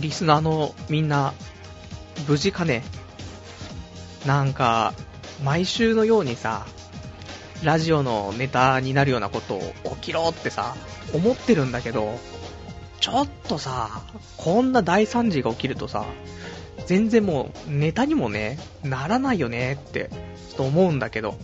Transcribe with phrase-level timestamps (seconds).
[0.00, 1.34] リスナーのみんな、
[2.26, 2.82] 無事かね？
[4.26, 4.94] なんか、
[5.44, 6.66] 毎週のようにさ、
[7.62, 10.74] ラジオのネタになるようなことを起きろってさ、
[11.12, 12.18] 思ってるんだけど、
[13.00, 14.02] ちょっとさ、
[14.36, 16.04] こんな大惨事が起きるとさ、
[16.86, 20.10] 全然もうネタにもね、ならないよねって、
[20.48, 21.38] ちょっと思うんだけど、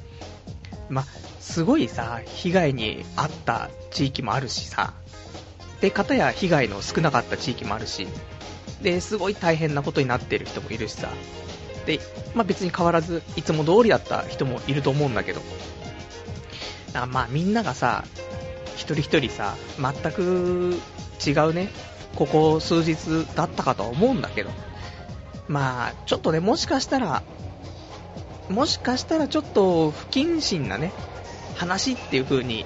[0.88, 1.04] ま、
[1.40, 4.94] すごいさ、被害に遭った地域もあるしさ、
[5.80, 8.06] で、方や被害の少なかった地域もあるし、
[8.82, 11.08] で、すごい大変なことになってる人もいるしさ、
[11.86, 12.00] で、
[12.34, 15.40] まあ、別に変わらず、いつも通りだった人もいると思うんだけど、
[16.94, 18.04] あまあみんながさ、
[18.74, 20.80] 一人一人さ、全く
[21.26, 21.70] 違うね、
[22.14, 24.50] ここ数日だったかとは思うんだけど、
[25.48, 27.22] まあ、ちょっとね、もしかしたら、
[28.48, 30.92] もしかしたらちょっと不謹慎なね、
[31.56, 32.64] 話っていう風に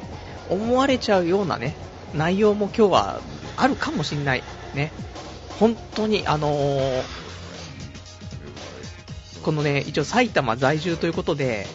[0.48, 1.74] 思われちゃうようなね、
[2.14, 3.20] 内容も今日は
[3.56, 4.42] あるかもしんない。
[4.74, 4.92] ね。
[5.60, 7.02] 本当に、あのー、
[9.42, 11.66] このね、一応埼玉在住ということで、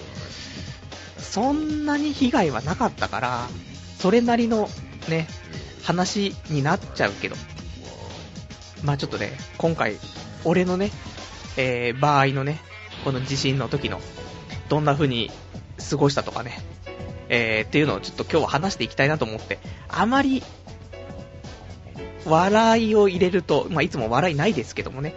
[1.19, 3.47] そんなに被害はなかったから、
[3.99, 4.67] それなりの
[5.07, 5.27] ね、
[5.83, 7.35] 話になっちゃうけど、
[8.83, 9.97] まあちょっとね、今回、
[10.45, 10.89] 俺のね、
[11.55, 12.61] えー、場合のね、
[13.03, 14.01] この地震の時の、
[14.67, 15.29] どんな風に
[15.91, 16.57] 過ごしたとかね、
[17.29, 20.41] えー、っていうのをちょっと今日は話していきたいなと思って、あまり、
[22.25, 25.13] 笑いを入れると、まあいつも笑いないですけどもね、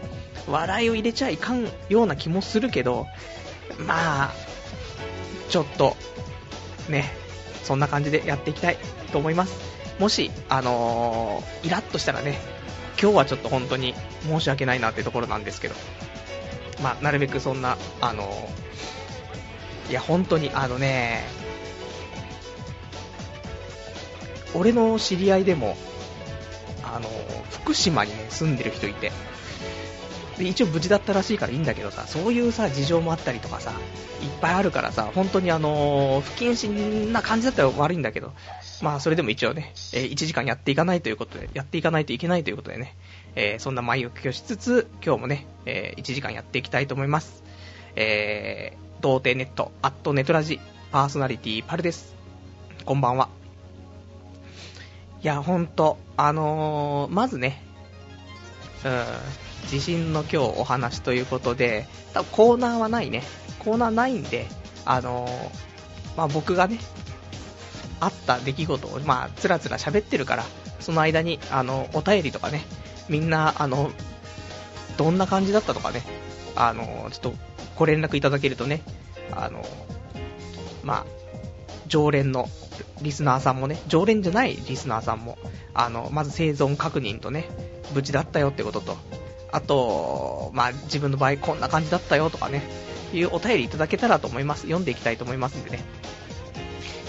[0.47, 3.07] 笑いを入れちゃいかんような気もするけど、
[3.79, 4.35] まあ、
[5.49, 5.97] ちょっと、
[6.89, 7.13] ね、
[7.65, 8.79] そんな感じでやっていきたい
[9.13, 9.57] と思います。
[9.99, 12.39] もし、あのー、イラッとしたらね、
[13.01, 13.95] 今日はちょっと本当に
[14.27, 15.75] 申し訳ないなってところなんですけど、
[16.83, 21.25] まあ、なるべくそんな、あのー、いや、本当に、あのね、
[24.55, 25.77] 俺の知り合いでも、
[26.95, 27.09] あの、
[27.51, 29.13] 福島にね、住んでる人いて、
[30.39, 33.73] で、一応無事だったらしいからいいんだけどさ、そういうさ、事情もあったりとかさ、
[34.23, 38.33] いっぱいあるからさ、本当にあの、不謹慎な感じだったら悪いんだけど、
[38.81, 42.97] まあそれでも一応ね、えー、1時間やっていかないということで、やっていかないといけないということでね、
[43.35, 47.43] えー、そんな前置きをしつつ、今日もね、えー、1時間やっていきたいと思います。
[47.97, 50.61] えー、童貞ネット、アットネトラジ、
[50.93, 52.15] パーソナリティパルです。
[52.85, 53.38] こんばんは。
[55.21, 57.63] いや、ほんと、あのー、まずね、
[58.85, 63.25] うん、地震の今日お話ということで、多分コーナーはないね。
[63.59, 64.47] コーナーないんで、
[64.85, 66.79] あのー、まあ、僕がね、
[68.01, 70.45] あった出来事を、まあ、つらつら喋ってるから、
[70.79, 72.65] その間に、あの、お便りとかね、
[73.09, 73.91] みんな、あの、
[74.97, 76.03] どんな感じだったとかね、
[76.55, 77.35] あの、ちょっと、
[77.77, 78.83] ご連絡いただけるとね、
[79.33, 79.65] あの、
[80.85, 81.18] まあ、
[81.89, 82.49] 常連の
[83.03, 85.39] リスナーさんもね、常連じゃないリスナーさんも、
[85.75, 87.49] あの、まず生存確認とね、
[87.95, 88.97] 無事だったよってことと、
[89.51, 92.63] あと、まあ、自分の場合こんな感じだったよとかね、
[93.13, 94.63] いうお便りいただけたらと思います。
[94.63, 95.81] 読んでいきたいと思いますんでね。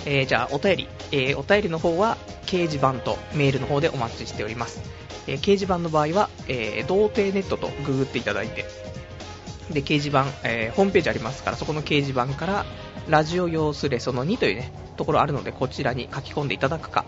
[0.06, 0.88] えー、じゃあ、お便り。
[1.11, 4.81] えー、お便りの方は、掲示板とメールの方でお待ちしております。
[5.28, 8.66] えー、掲示板の場合は、えー、童貞ネットとググっていただいて、
[9.72, 12.66] で、掲示板、えー、ホームページありますから、そこの掲示板から、
[13.09, 17.06] ラジオ用スレその2というね、ところあるので、こちらに書き込んでいただくか、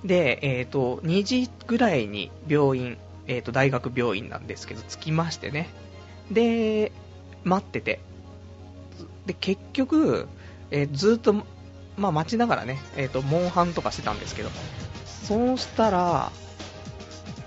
[0.04, 2.98] で、えっ、ー、と、2時ぐらいに病院
[3.28, 5.68] えっ、ー、と、大学病院なんですけど、着きましてね。
[6.30, 6.90] で、
[7.44, 8.00] 待ってて。
[9.26, 10.26] で、結局、
[10.72, 11.34] えーずっと、
[11.96, 14.50] まあ待ちながらね、えっ、と、モンハンとかしてたんですけど、
[15.06, 16.32] そうしたら、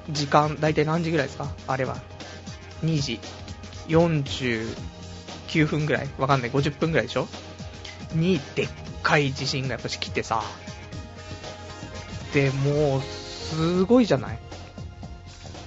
[0.10, 1.50] 時間、大体何時ぐらいですか？
[1.68, 1.98] あれは。
[2.86, 3.20] 2時
[3.90, 4.76] 49
[5.68, 6.10] 分ぐらい？
[6.18, 6.52] わかんない。
[6.52, 7.28] 50分ぐらいでしょ？
[8.16, 8.70] に、でっ
[9.04, 10.44] かい地震がやっぱし来てさ。
[12.34, 14.40] で、もう、すごいじゃない？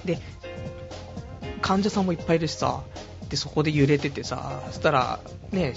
[0.05, 0.19] で、
[1.61, 2.83] 患者さんもいっぱいいるしさ、
[3.29, 5.19] で、そこで揺れててさ、そしたら、
[5.51, 5.73] ね、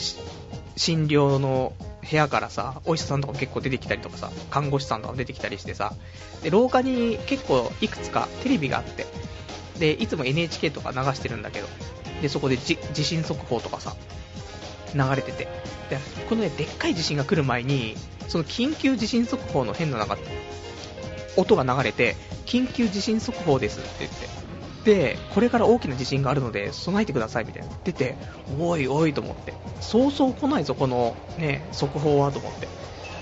[0.77, 1.75] 診療の
[2.09, 5.95] 部屋からさ、お医者さんとか結構出てきたりとかさ、看護師さんとか出てきたりしてさ、
[6.43, 9.07] で、廊下に結構いくつかテレビがあって、
[9.79, 11.69] で、いつも NHK とか流してるんだけど、
[12.21, 13.95] で、そこでじ地震速報とかさ、
[14.95, 15.49] 流れてて、
[15.91, 15.99] で、
[16.29, 17.97] このね、でっかい地震が来る前に、
[18.29, 20.17] その緊急地震速報の変ななんか、
[21.37, 22.17] 音が流れて、
[22.47, 24.29] 緊急地震速報ですって言って、
[24.85, 27.69] で、これから大きな地震があるので備えてくださいみたいな。
[27.85, 28.17] 出て、
[28.59, 29.55] おいおいと思って。
[29.81, 32.69] そうそう来ないぞ、このね、速報はと思って。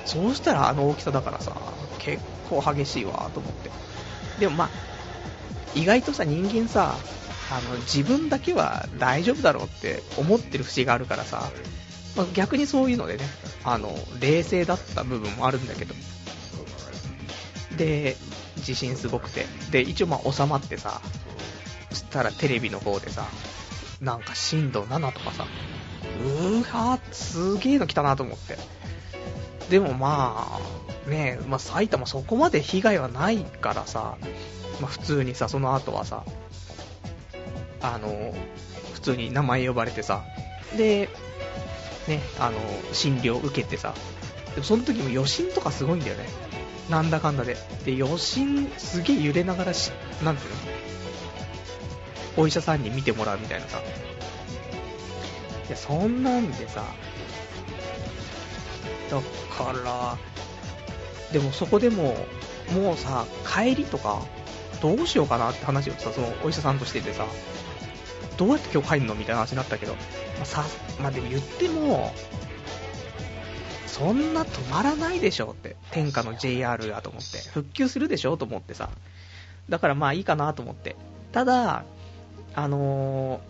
[0.05, 1.55] そうしたらあの大きさだからさ、
[1.99, 3.70] 結構激しいわと思って。
[4.38, 4.70] でもまあ、
[5.75, 6.96] 意外とさ、人間さ、
[7.50, 11.50] あの、自分だけは大丈夫だろうって思ってる節があるからさ、
[12.17, 13.25] まあ逆にそういうのでね、
[13.64, 15.94] あの、冷静だった部分もあるんだけど。
[17.76, 18.17] で、
[18.56, 19.47] 地震すごくて。
[19.70, 21.00] で、一応まあ収まってさ、
[21.91, 23.26] そしたらテレビの方でさ、
[24.00, 25.47] なんか震度7とかさ、
[26.25, 28.58] うわ、すげーの来たなと思って。
[29.70, 30.61] でもま
[31.06, 34.17] あ、ねまあ埼玉そこまで被害はないからさ、
[34.81, 36.25] まあ普通にさ、その後はさ、
[37.80, 38.34] あの、
[38.94, 40.22] 普通に名前呼ばれてさ、
[40.76, 41.08] で、
[42.08, 42.58] ね、あの、
[42.92, 43.94] 診療受けてさ、
[44.54, 46.28] でもその時も余震とかすごいんだよね。
[46.88, 47.56] なんだかんだで。
[47.84, 49.92] で、余震すげえ揺れながらし、
[50.24, 50.56] なんていうの？
[52.36, 53.80] お医者さんに見てもらうみたいなさ。
[55.68, 56.84] いや、そんなんでさ、
[59.08, 59.20] だ
[59.56, 60.18] から、
[61.32, 62.16] でもそこでも、
[62.72, 64.22] もうさ、帰りとか、
[64.82, 67.26] どうしようかなって話をさ、そのお医者さんとしててさ、
[68.40, 70.00] どうやって今日帰るのみたいな話になったけど、ま
[70.42, 70.64] あ、さ、
[70.98, 72.10] まあ、でも言っても、
[73.87, 78.88] そんな止まらないでしょって、天下の JR がと思って、復旧するでしょと思ってさ、
[79.69, 80.96] だからまあいいかなと思って。
[81.32, 81.84] ただ、
[82.54, 83.40] あの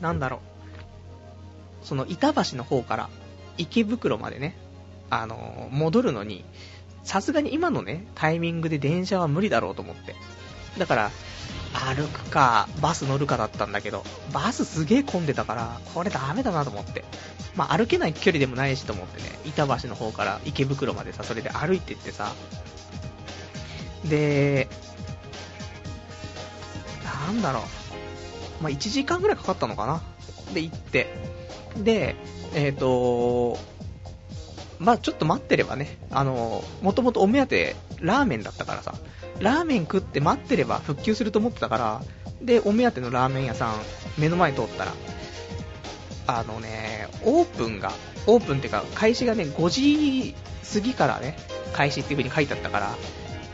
[0.00, 0.40] ー、なんだろ
[1.82, 3.10] う、その板橋の方から
[3.58, 4.56] 池袋までね、
[5.08, 6.44] あのー、戻るのに、
[7.04, 10.16] さすがに今のね、タイミングで電車は無理だろうと思って。
[10.78, 11.10] だから、
[11.72, 17.04] 歩くか、バス乗るかだったんだけど、バスすげえ混んでたから、これダメだなと思って。
[17.54, 22.32] まあ歩けない距離でもないしと思ってね、板橋の方から池袋までさ、それで歩いてってさ、
[24.04, 24.68] で、
[27.26, 27.60] なんだろ
[28.60, 30.02] う、まあ1時間ぐらいかかったのかな。
[30.54, 31.14] で、行って。
[31.76, 32.16] で、
[32.54, 33.58] えっ、と
[34.78, 38.94] まあちょっと待ってればね、あの、もともとお目当てラーメンだったからさ、
[39.42, 42.02] ラーメン食って待ってれば復旧すると思ってたから、
[42.40, 43.74] で、お目当てのラーメン屋さん、
[44.16, 44.92] 目の前通ったら、
[46.26, 47.92] あのね、オープンが、
[48.26, 50.34] オープンっていうか、開始がね、5時
[50.72, 51.36] 過ぎからね、
[51.72, 52.94] 開始っていう風に書いてあったから、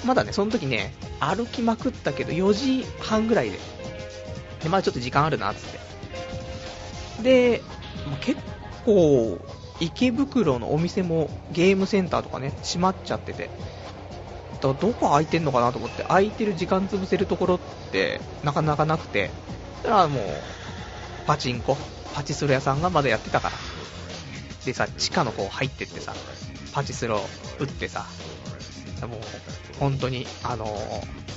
[0.04, 3.58] まだね、その時ね、歩きまくったけど、4時半ぐらいで、
[4.62, 5.60] で、まだちょっと時間あるな、つっ
[7.18, 7.22] て。
[7.22, 7.62] で、
[8.20, 8.40] 結
[8.84, 9.38] 構、
[9.80, 13.48] 池袋のお店もゲームセンターとかね、閉まっちゃってて、
[14.60, 17.58] どこ空いてんのかなと思って、空いてる時間潰せるところっ
[17.92, 19.30] てなかなかなくて、
[19.82, 20.24] だからもう、
[21.26, 21.76] パチンコ、
[22.14, 23.56] パチスロ屋さんがまだやってたから。
[24.64, 26.14] でさ、地下の方入ってってさ、
[26.72, 27.20] パチスロ
[27.58, 28.06] 打ってさ、
[29.02, 29.20] もう、
[29.78, 31.28] 本当に、あのー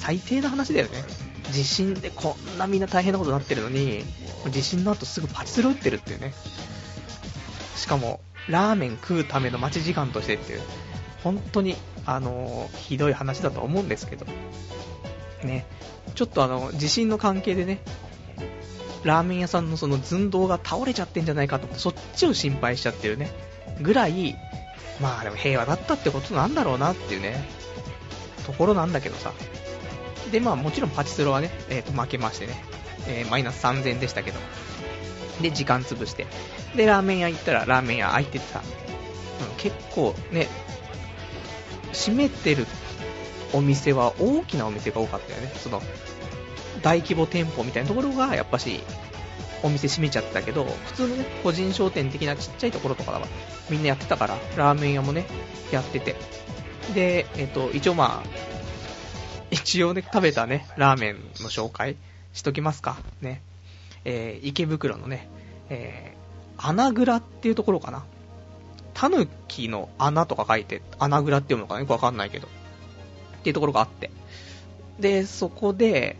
[0.00, 1.04] 最低な話だよね。
[1.52, 4.02] 地震でこんなみんな大変なことになってるのに、
[4.50, 6.32] 地震の後すぐパチスロ打ってるっていうね。
[7.76, 10.60] しかも、ラーメン食うための待ち時間としてっていう、
[11.22, 14.26] 本当に、あのひどい話だと思うんですけど、
[15.44, 15.66] ね、
[16.14, 17.80] ちょっとあの、地震の関係でね、
[19.04, 23.30] ラーメン屋さんのその寸胴が倒れちゃってんじゃないかと思って、そっちを心配しちゃってるね、
[23.80, 24.36] ぐらい、
[25.00, 27.48] まあでも平和だったってことなんだろうなっていうね、
[28.46, 29.32] ところなんだけどさ。
[30.30, 32.62] で、まあもちろんパチスロはね、えーと負けましてね、
[33.06, 34.38] えーマイナス3000でしたけど、
[35.40, 36.26] で、時間潰して、
[36.76, 38.62] で、ラーメン屋行ったらラーメン屋開いててさ、
[39.40, 40.48] うん結構ね、
[41.92, 42.66] 閉めてる
[43.52, 45.52] お店は大きなお店が多かったよね。
[45.56, 45.82] その、
[46.82, 48.80] 大規模店舗みたいなところが、やっぱし、
[49.62, 53.26] お店閉めちゃったけど、普通のね、個人商店的なちっちゃいところとかは、
[53.68, 55.26] みんなやってたから、ラーメン屋もね、
[55.70, 56.16] やってて。
[56.94, 58.28] で、えっ、と、一応まあ、
[59.50, 61.96] 一応ね、食べたね、ラーメンの紹介
[62.32, 62.98] しときますか。
[63.20, 63.42] ね。
[64.04, 65.28] えー池袋のね、
[65.68, 68.04] えー、穴蔵っていうところかな。
[68.94, 72.46] タヌキの穴とか書いて、穴蔵って読むのかなよくわかんないけど。
[72.46, 74.10] っていうところがあって。
[74.98, 76.16] で、そこで、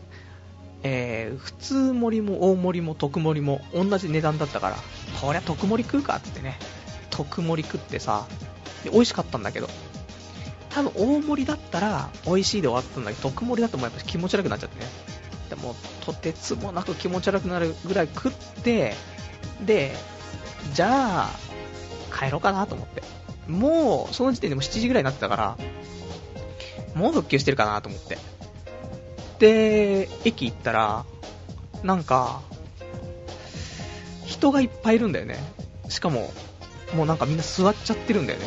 [0.83, 4.77] えー、普通盛りも大盛りも特盛りも同じ値段だったから、
[5.21, 6.59] こりゃ特盛り食うかってってね、
[7.11, 8.27] 特盛り食ってさ、
[8.85, 9.69] で美味しかったんだけど、
[10.71, 14.87] 多分大盛りだったら美味しいで終わったんだけど、特盛りだともうやっぱ気持ち悪くなっちゃってね。
[15.51, 15.75] でも、
[16.07, 18.95] とてつもなく気持ち悪くなるぐらい食って、
[19.67, 19.95] で、
[20.73, 21.31] じゃあ、
[22.11, 23.03] 帰ろうかなと思って。
[23.49, 25.59] もう、その時点でも7時ぐらいになってたから、
[26.95, 28.19] もう復旧してるかなと思って。
[29.39, 31.05] で、駅行ったら、
[31.83, 32.43] なんか、
[34.27, 35.39] 人がいっぱいいるんだよね。
[35.89, 36.33] しかも、
[36.95, 38.47] もうなんかみんな座っちゃってるんだよね。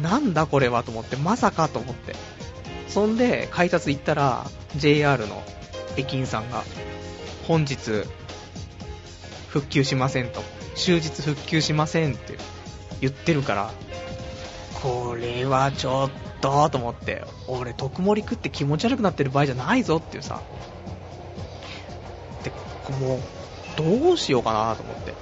[0.00, 2.14] なんだこれはと思って、まさかと思って。
[2.88, 5.42] そんで、改札行ったら、JR の
[5.96, 6.64] 駅員さんが、
[7.46, 8.04] 本日、
[9.48, 10.42] 復旧しませんと。
[10.74, 12.34] 終日復旧しませんって
[13.00, 13.70] 言ってるから、
[14.82, 16.10] これはちょっ
[16.40, 20.40] とと思って、俺、特盛り食って気持ち悪くなってる場合じゃないぞっていうさ。
[22.42, 22.52] で、
[23.00, 23.20] もう、
[23.76, 25.14] どうしようかなと思って。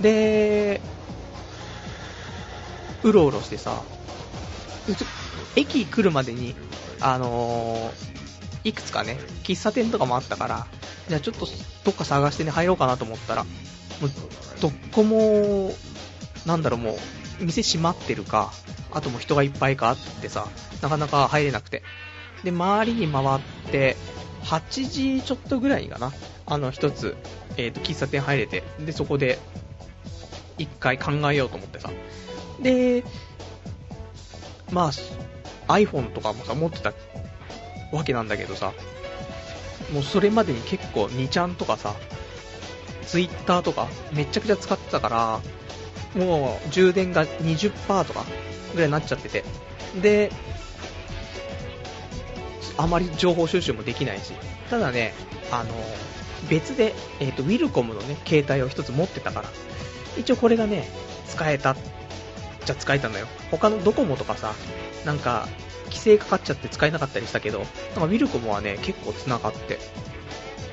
[0.00, 0.80] で、
[3.02, 3.82] うろうろしてさ、
[5.56, 6.54] 駅来るまでに、
[7.00, 10.66] あのー、いくつかね、喫茶店とかもあったから、
[11.08, 11.46] じゃあちょっと
[11.84, 13.50] どっか探してね、入ろうかなと思ったら、も
[14.06, 14.10] う、
[14.60, 15.72] どこも、
[16.46, 16.92] なんだろう、も
[17.40, 18.52] う、店閉まってるか、
[18.90, 20.48] あともう人がいっぱいかあってさ、
[20.82, 21.82] なかなか入れなくて。
[22.44, 23.40] で、周りに回っ
[23.70, 23.96] て、
[24.44, 26.12] 8時ちょっとぐらいかな、
[26.46, 27.16] あの、一つ、
[27.56, 29.38] えっ、ー、と、喫茶店入れて、で、そこで、
[30.56, 31.90] 一回考えようと思ってさ。
[32.60, 33.04] で、
[34.70, 34.90] ま
[35.68, 36.92] あ、iPhone とかもさ、持ってた
[37.92, 38.72] わけなんだけどさ、
[39.92, 41.94] もうそれまでに結構2ちゃんとかさ、
[43.06, 45.40] Twitter とかめちゃくちゃ使ってたから、
[46.14, 48.24] もう充電が20%とか
[48.72, 49.44] ぐらいになっちゃってて、
[50.00, 50.32] で、
[52.76, 54.32] あまり情報収集もできないし、
[54.70, 55.12] ただね、
[55.50, 55.74] あの、
[56.48, 59.48] 別で、え、ー、と、ウィルコムのね、携帯を一つ持ってたから、
[60.16, 60.88] 一応これがね、
[61.26, 61.76] 使えた、
[62.64, 63.26] じゃ使えたのよ。
[63.50, 64.54] 他のドコモとかさ、
[65.04, 65.48] なんか、
[65.86, 69.78] 規制かかっちゃって使えなかったりしたけど、なんかウィルコムはね、結構繋がって、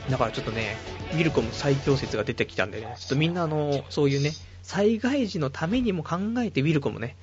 [0.10, 0.77] だからちょっとね、
[1.13, 4.32] ウィルコム最強説が出てきたんでね、ちょっとみんなあの、そういうね、
[4.66, 7.16] 災害時のためにも考えてウィルコムね、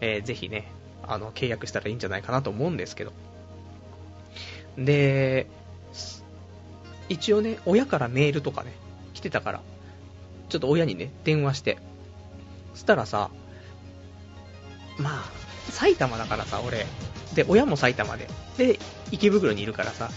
[0.00, 0.72] えー、ぜひね、
[1.06, 3.12] あの、契約したらいいんじゃないかなと思うんですけど。
[4.78, 5.46] で、
[7.10, 8.72] 一応ね、親からメールとかね、
[9.12, 9.60] 来てたから、
[10.48, 11.76] ちょっと親にね、電話して、
[12.72, 13.28] そしたらさ、
[14.96, 16.86] まあ、埼玉だからさ、俺、
[17.34, 18.26] で、親も埼玉で、
[18.56, 18.78] で、
[19.10, 20.10] 池袋にいるからさ、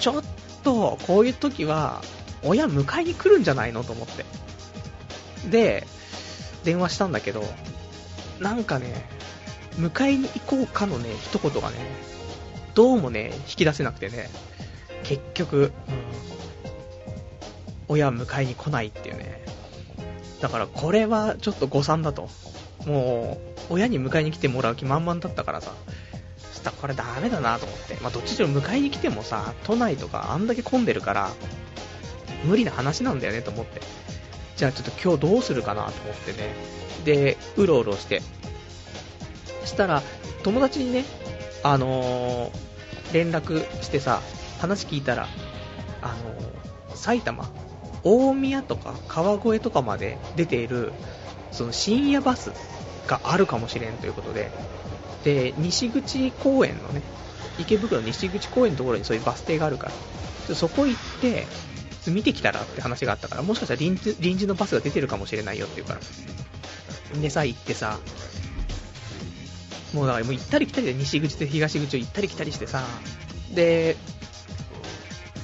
[0.00, 0.22] ちょっ
[0.64, 2.00] と、こういう時は、
[2.42, 4.24] 親迎えに来るんじゃないのと思って。
[5.46, 5.86] で、
[6.64, 7.44] 電話したんだけど、
[8.40, 9.08] なんかね、
[9.78, 11.76] 迎えに行こうかのね、一言がね、
[12.74, 14.28] どうもね、引き出せなくてね、
[15.04, 15.72] 結局、うん、
[17.88, 19.44] 親は迎えに来ないっていうね。
[20.40, 22.28] だからこれはちょっと誤算だと。
[22.86, 25.72] もう、親に迎えに来てもらう気満々だったからさ、
[26.52, 27.94] そしたらこれダメだなと思って。
[28.00, 31.30] まあどっちにしろ迎えに来てもさ、都内とかあんだけ混んでるから、
[32.44, 33.80] 無理な話なんだよねと思って。
[34.58, 36.54] じゃあちょっと今日どうするかなと思ってね。
[37.04, 38.22] で、うろうろして。
[39.64, 40.02] したら、
[40.42, 41.04] 友達にね、
[41.62, 44.20] あのー、連絡してさ、
[44.58, 45.28] 話聞いたら、
[46.02, 47.48] あのー、埼玉、
[48.02, 50.92] 大宮とか川越とかまで出ている、
[51.52, 52.50] その深夜バス
[53.06, 54.50] があるかもしれんということで、
[55.22, 57.02] で、西口公園のね、
[57.60, 59.92] 池袋西口公園のところにそういうバス停があるか
[60.48, 61.46] ら、そこ行って、
[62.06, 67.20] 見てきたらって話があったから、もしかしたら臨時臨時のバスが出てるかもしれないよって言うから。
[67.20, 67.98] でさ、行ってさ、
[69.92, 72.84] もうだからもう行ったり来たりで西口と東口を行ったり来たりしてさ、
[73.54, 73.96] で、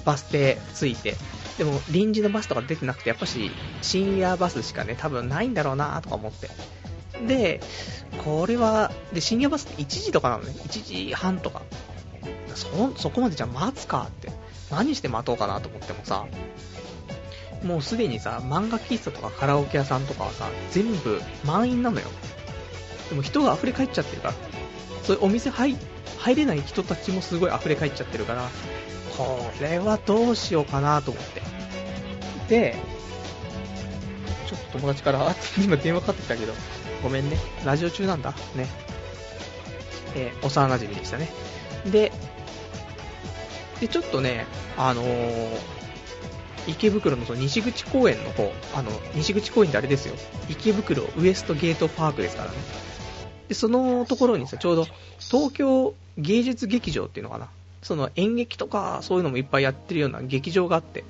[0.04, 1.16] バス停着いて、
[1.58, 3.50] でも臨時のバスとか出てなくて、やっぱし
[3.82, 6.50] 深夜バスしかね、多分ないんだろうなとか思って。
[7.26, 7.60] で、
[8.24, 10.52] これは、で、深夜バスって1時とかなのね。
[10.52, 11.62] 1時半とか。
[12.54, 14.30] そ、そこまでじゃ待つかって。
[14.70, 16.26] 何して待とうかなと思ってもさ、
[17.64, 22.06] もうすでにさ、漫画喫茶とかカラオケ屋さんとかはさ、全部満員なのよ。
[23.08, 24.34] でも人が溢れ返っちゃってるから。
[25.02, 25.76] そういうお店入
[26.18, 28.48] 入れない人たちもすごい溢れ返っちゃってるから、
[29.16, 31.42] これはどうしようかなと思って。
[32.48, 32.76] で、
[34.46, 36.54] ちょっと友達から、 今電話かかってきたけど、
[37.02, 37.38] ごめんね。
[37.64, 38.32] ラジオ中なんだ。
[38.54, 38.66] ね。
[40.14, 41.30] えー、幼馴染でしたね。
[41.86, 42.12] で、
[43.84, 44.46] で、ちょっとね、
[44.78, 45.58] あのー、
[46.66, 50.14] 池袋のその西口公園の方、あの、西口公園ってあれですよ。
[50.48, 52.56] 池袋ウエストゲートパークですからね。
[53.48, 54.86] で、そのところにさ、ちょうど
[55.18, 57.50] 東京芸術劇場っていうのかな。
[57.82, 61.04] その演劇とかそういうのもいっぱいやってるような劇場があって。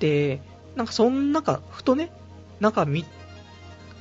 [0.00, 0.40] で、
[0.74, 2.10] なんかそん中、ふとね、
[2.58, 3.04] 中見、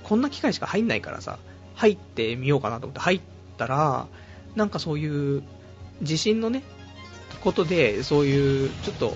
[0.02, 1.38] こんな機会しか入んないからさ、
[1.76, 3.22] 入ってみようかなと思って入っ
[3.60, 4.08] たら、
[4.56, 5.44] なんかそういう
[6.02, 6.64] 地震のね、
[7.42, 9.16] ことで、そういうちょっと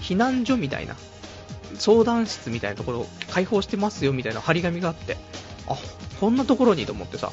[0.00, 0.96] 避難所みたいな、
[1.74, 5.16] 相談室みたいなところを開放してますよみたいな張り紙があって、
[5.68, 5.76] あ、
[6.20, 7.30] こんなところにと思ってさ。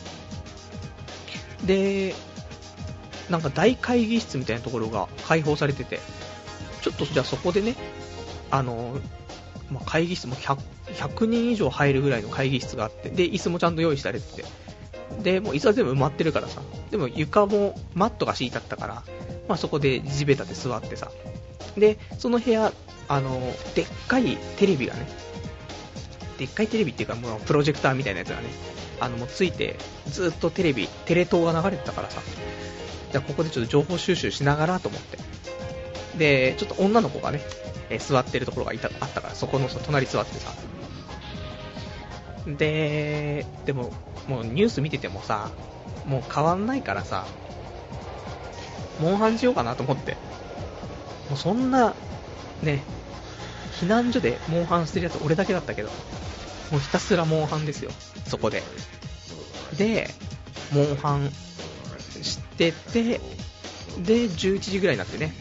[1.66, 2.14] で、
[3.30, 6.00] なんか大会議室みたいなところが開放されてて、
[6.82, 7.76] ちょっとじゃあそこでね、
[8.52, 9.00] あの、
[9.72, 10.58] まあ、会議室も 100,
[10.94, 14.46] 100人以上入るぐらいの会議室があって、で、椅子もちゃんと用意されてて、
[15.24, 16.62] で、もう椅子は全部埋まってるからさ、
[16.92, 19.04] でも床もマットが敷いてあったから、
[19.48, 21.12] まあ、そこで地べたで座ってさ、
[21.78, 22.72] で、その部屋、
[23.08, 23.40] あの、
[23.76, 25.08] でっかいテレビがね、
[26.38, 28.48] でっかいテレビっていうか、もうプロジェクターみたいなやつがね、
[29.00, 32.22] あの、もうついて、ずっとテレビ、テレ東が流れてたからさ、
[33.12, 35.18] じゃあここでちょっと情報収集しながらと思って、
[36.18, 37.42] で、ちょっと女の子がね、
[37.90, 40.54] え座ってるところがいたあったから、そこの隣座ってさ、
[42.48, 43.92] で、でも、
[44.28, 45.52] もうニュース見ててもさ、
[46.06, 47.26] もう変わんないからさ、
[49.00, 50.18] モンハンしようかなと思って。
[51.30, 51.96] もうそんな、
[52.62, 52.84] ね、
[53.80, 55.90] 避難所でモンハンしてるやつ俺だけだったけど、
[56.72, 57.92] もうひたすらモンハンですよ、
[58.28, 58.64] そこで。
[59.78, 60.10] で、
[60.72, 61.32] モンハン
[62.22, 63.20] してて、
[64.00, 65.34] で、11時ぐらいになってね。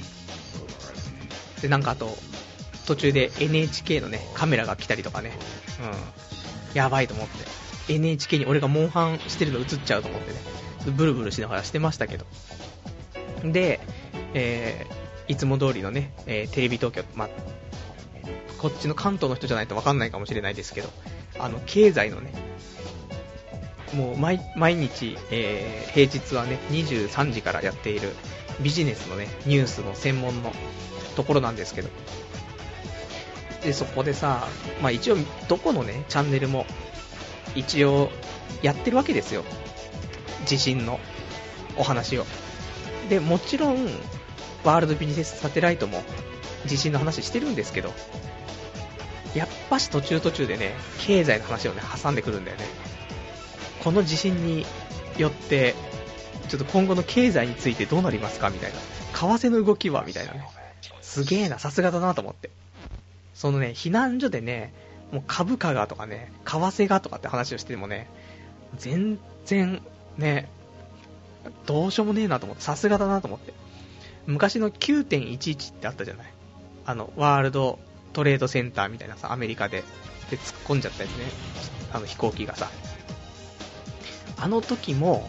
[1.63, 2.17] で、なんかあと、
[2.87, 5.33] 途中で NHK のね、カメラが来たりとかね。
[5.81, 6.77] うん。
[6.77, 7.95] やばいと思って。
[7.95, 10.39] NHK に俺がモンハンしてるの映っちゃうと思ってね。
[10.93, 12.27] ブルブルしながらしてましたけど。
[13.53, 13.81] で、
[14.35, 17.29] えー、いつも通りのね、えー、テレビ東京、ま、
[18.59, 20.88] こっちの関東の人じゃないと分かんないかもしれないですけど、
[21.38, 22.33] あの、経済のね、
[23.95, 28.14] もう毎日、えー、平日はね、23時からやっている
[28.61, 30.53] ビジネスのね、ニュースの専門の
[31.16, 31.88] ところなんですけど、
[33.62, 34.47] で、そこでさ、
[34.83, 35.16] まあ一応、
[35.49, 36.66] どこのね、チャンネルも、
[37.55, 38.11] 一応、
[38.62, 39.45] やってるわけですよ。
[40.45, 41.01] 地震の
[41.77, 42.27] お話を。
[43.09, 43.87] で、もちろん、
[44.64, 46.03] ワールドビジネスサテライトも
[46.67, 47.93] 地震の話してるんですけど、
[49.35, 52.64] やっぱし途中途中でね、経済の話をね、挟んでくるんだよね。
[53.83, 54.64] この地震に
[55.19, 55.75] よって、
[56.49, 58.79] ちょっと今後の経済についてどうなりますかみたいな。
[58.79, 60.47] 為替の動きはみたいなね。
[61.03, 62.51] すげえな、さすがだなと思って。
[63.35, 64.73] そのね、避難所でね、
[65.12, 68.09] もう株価がとかね、為替がとかって話をしてもね、
[68.77, 69.83] 全然
[70.17, 70.49] ね、
[71.66, 73.52] どうしようもねえなと思って、さすがだなと思って。
[74.26, 76.26] 昔の9.11ってあったじゃない
[76.87, 77.78] あの、ワールド
[78.12, 79.83] トレードセンターみたいなさ、アメリカで、
[80.30, 81.24] で突っ込んじゃったやつね。
[81.92, 82.70] あの飛行機がさ。
[84.37, 85.28] あの時も、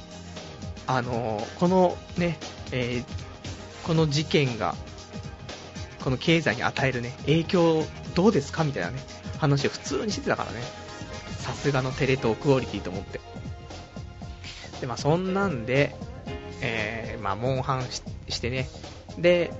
[0.88, 2.38] あのこのね、
[2.72, 4.76] えー、この事件が、
[6.04, 9.00] この経済に与えるね、影響どうですかみたいなね、
[9.40, 10.62] 話を普通にしてたからね。
[11.40, 13.20] さすがのテレ東クオリティと思って。
[14.82, 15.96] で、まあそんなんで、
[17.26, 17.84] まあモンハン
[18.30, 18.70] してね。
[19.18, 19.52] で、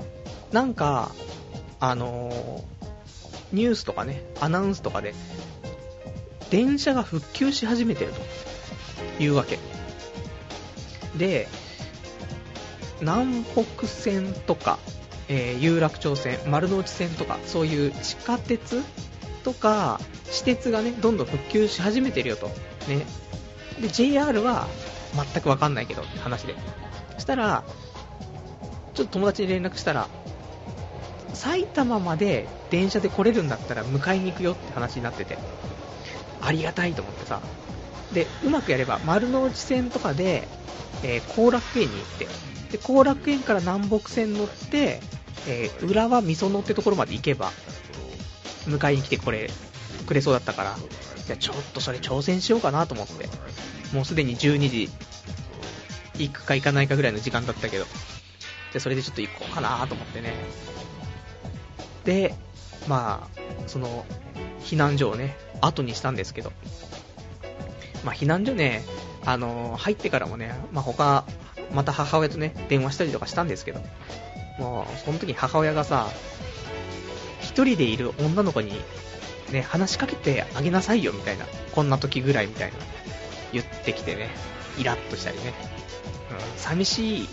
[0.52, 1.12] なんか、
[1.80, 2.64] あの、
[3.52, 5.16] ニュースとかね、アナウンスとかで、
[6.52, 8.14] 電車が復旧し始めてる
[9.18, 9.58] というわけ。
[11.18, 11.48] で、
[13.02, 14.78] 南北線とか、
[15.28, 18.84] えー、有楽町線、丸の内線とか、そういう地下鉄
[19.44, 22.46] とか、私鉄がね、どんどん復旧し始めてるよと。
[22.88, 23.08] ね。
[23.82, 24.68] で、JR は
[25.16, 26.54] 全くわかんないけどって話で。
[27.26, 27.64] したら、
[28.94, 30.08] ちょっと友達に連絡したら、
[31.34, 35.38] 埼玉まで電車で来れるんだったら迎えに行くよって話になってて、
[36.40, 37.42] ありがたいと思ってさ。
[38.14, 40.48] で、うまくやれば丸の内線とかで、
[41.04, 42.28] えー、後楽園に行って、
[42.72, 45.02] で、後楽園から南北線乗って、
[45.48, 47.52] えー、浦和美園ってところまで行けば、
[48.68, 49.50] 迎えに来てこれ、
[50.06, 50.76] くれそうだったから、
[51.26, 53.28] じゃちょっとそれ挑戦しようかなと思って、
[53.94, 54.90] もうすでに12時、
[56.18, 57.86] 行くか行かないかぐらいの時間だったけど、
[58.74, 60.34] で、それでちょっと行こうかなと思ってね。
[62.04, 62.36] で、
[62.88, 64.06] まあ、その、
[64.62, 66.52] 避難所をね、後にしたんですけど、
[68.04, 68.84] まあ、避難所ね、
[69.26, 71.26] あの、入ってからもね、まあ、他、
[71.74, 73.82] また母親とね、電話したりとかしたんですけど、
[74.60, 76.08] もう、その時に母親がさ、
[77.42, 78.74] 一人でいる女の子に、
[79.52, 81.46] ね、話しかけてあげなさいよ、みたいな。
[81.74, 82.78] こんな時ぐらいみたいな。
[83.54, 84.30] 言ってきてね、
[84.78, 85.75] イラッとしたりね。
[86.36, 87.30] うん、寂し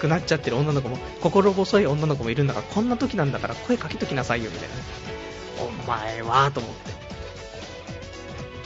[0.00, 4.82] くなっちゃってる女の子も、心細い女の子もいるんだから、こんな時なんだから声かけときなさいよ、みたいなね。
[5.84, 6.72] お前は、と思っ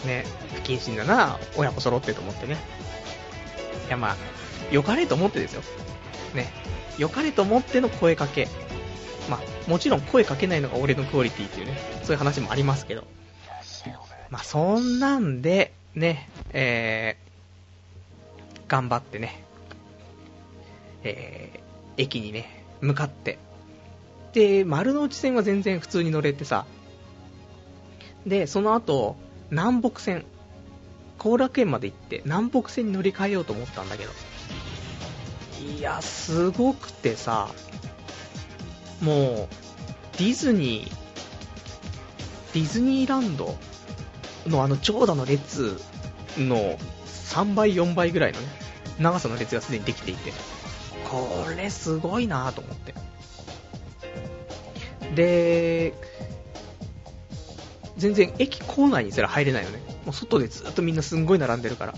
[0.02, 0.06] て。
[0.06, 2.56] ね、不謹慎だな、親子揃ってと思ってね。
[3.86, 4.16] いや、まあ、
[4.70, 5.62] 良かれと思ってですよ。
[6.34, 6.52] ね、
[6.98, 8.48] 良かれと思っての声かけ。
[9.28, 13.04] まあ、もちろん声かけないのが俺のクオリティっていうね、そういう話もありますけど。
[14.30, 19.42] まあ、そんなんで、ね、えー、頑張ってね、
[21.02, 23.38] えー、駅にね、向かって。
[24.32, 26.66] で、丸の内線は全然普通に乗れてさ、
[28.26, 29.16] で、その後、
[29.50, 30.24] 南北線、
[31.18, 34.12] 後楽園まで行って、南北線に乗り換えようと思ったんだけど、
[35.76, 37.48] いや、すごくてさ、
[39.00, 39.48] もう、
[40.18, 43.56] ディズニー、ディズニーランド
[44.46, 45.80] のあの長蛇の列
[46.36, 48.46] の3倍、4倍ぐらいのね、
[48.98, 50.32] 長さの列がすでにできていて、
[51.10, 52.94] これすごいなと思って。
[55.14, 55.94] で、
[57.96, 59.80] 全然駅構内にすら入れないよね。
[60.04, 61.94] もう外でずっとみんなすんごい並んでるから。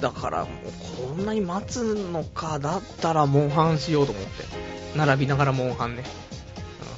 [0.00, 4.44] だからもうこんなに待つのかだったらモンハンしようと思って。
[4.96, 6.04] 並びながらモンハンね。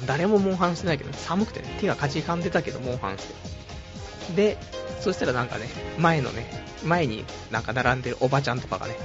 [0.05, 3.33] 誰もモンハンしてないけど、寒くてね、手がかじかんでたけどモンハンして。
[4.35, 4.57] で、
[4.99, 5.67] そしたらなんかね、
[5.97, 8.95] 前のね、前になんか並んでるおばちゃんとかがね、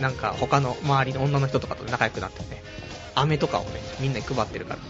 [0.00, 2.62] なんか他の周りの女の人とかと仲良くなってね、
[3.14, 4.80] 飴とかをね、みんなに配ってるから、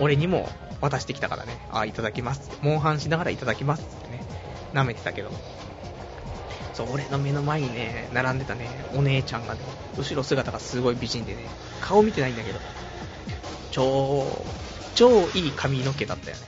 [0.00, 0.48] 俺にも
[0.80, 2.50] 渡してきたからね、あ、いただきます。
[2.62, 4.24] モンハンしながらいただきますってね、
[4.72, 5.30] 舐めてたけど、
[6.74, 9.60] そう、俺の目の前にね、並んでたね、お姉ちゃんがね、
[9.98, 11.48] 後ろ姿がすごい美人でね、
[11.80, 12.60] 顔見てないんだけど、
[13.72, 14.44] 超、
[14.94, 16.42] 超いい髪の毛だったよね。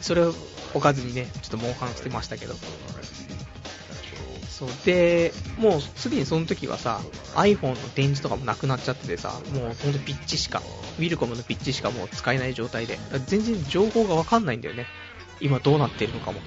[0.00, 0.34] それを
[0.74, 2.54] 置かずにね、ちょっとモンハンしてましたけど。
[4.56, 4.68] そう。
[4.86, 7.02] で、もうすでにその時はさ、
[7.34, 10.62] iPhone の電池とかもなくなっちゃっててさ、もうほんとピッチしか、
[10.98, 14.86] ウィルコムのピッチしかもう使えない状態で、全然情報がわかんないんだよね。
[15.42, 16.40] 今どうなってるのかも。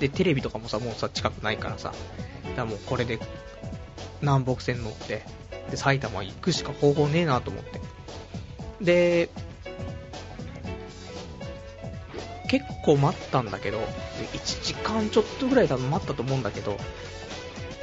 [0.00, 1.92] で、テレビとかもさ、もうさ、近くないからさ、
[2.42, 3.20] だからもうこれで、
[4.20, 5.22] 南北線乗って、
[5.70, 7.80] で、埼玉行くしか方法ねえなと思って。
[8.80, 9.30] で、
[12.52, 13.78] 結構待ったんだけど、
[14.34, 16.76] 1時間ちょっとぐらい多分待ったと思うんだけど、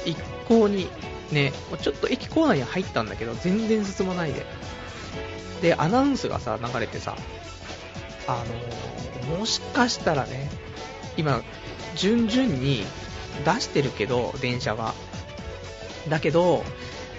[0.04, 0.86] 一向に
[1.32, 1.52] ね、
[1.82, 4.46] ちょっと駅構内に入ったんだけど、全然進まないで。
[5.60, 7.16] で、アナウンスがさ、流れてさ、
[8.28, 8.44] あ
[9.26, 10.48] のー、もしかしたらね、
[11.16, 11.42] 今、
[11.96, 12.84] 順々に
[13.44, 14.94] 出してるけど、電車は。
[16.08, 16.62] だけど、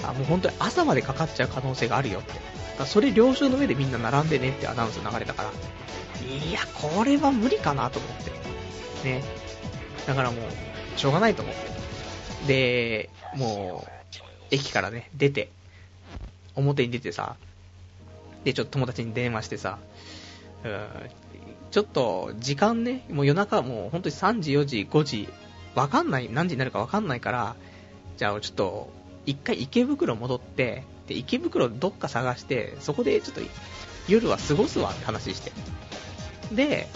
[0.03, 2.31] あもう本当に朝までかかっちゃう可能性があるよって。
[2.79, 5.51] だそれ了承の上でみんな並んでねってアナウンス流れたから、
[6.21, 8.11] いや、これは無理かなと思っ
[9.03, 9.09] て。
[9.09, 9.23] ね。
[10.05, 11.61] だからもう、しょうがないと思って。
[12.47, 13.91] で、もう、
[14.51, 15.49] 駅からね、出て、
[16.55, 17.35] 表に出てさ、
[18.43, 19.77] で、ちょっと友達に電話してさ、
[20.63, 20.87] うん、
[21.71, 25.29] ちょっと時間ね、もう夜中もう本当に3時、4時、5時、
[25.75, 27.55] わかんない、何時になるかわかんないから、
[28.17, 28.91] じゃあちょっと、
[29.25, 33.41] 一回池袋戻って、で、池袋どっか探して、そこでちょっと
[34.07, 35.51] 夜は過ごすわって話して。
[36.51, 36.87] で、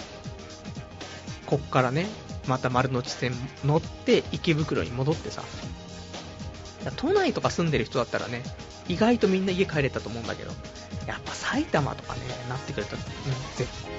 [1.46, 2.08] こっからね、
[2.48, 5.44] また丸の内線乗って池袋に戻ってさ、
[6.98, 8.44] 都内とか住んでる人だったらね、
[8.88, 10.52] 意外とみんな家帰れたと思うんだけど、
[11.08, 13.02] やっぱ埼玉とかね、なってくると、うん、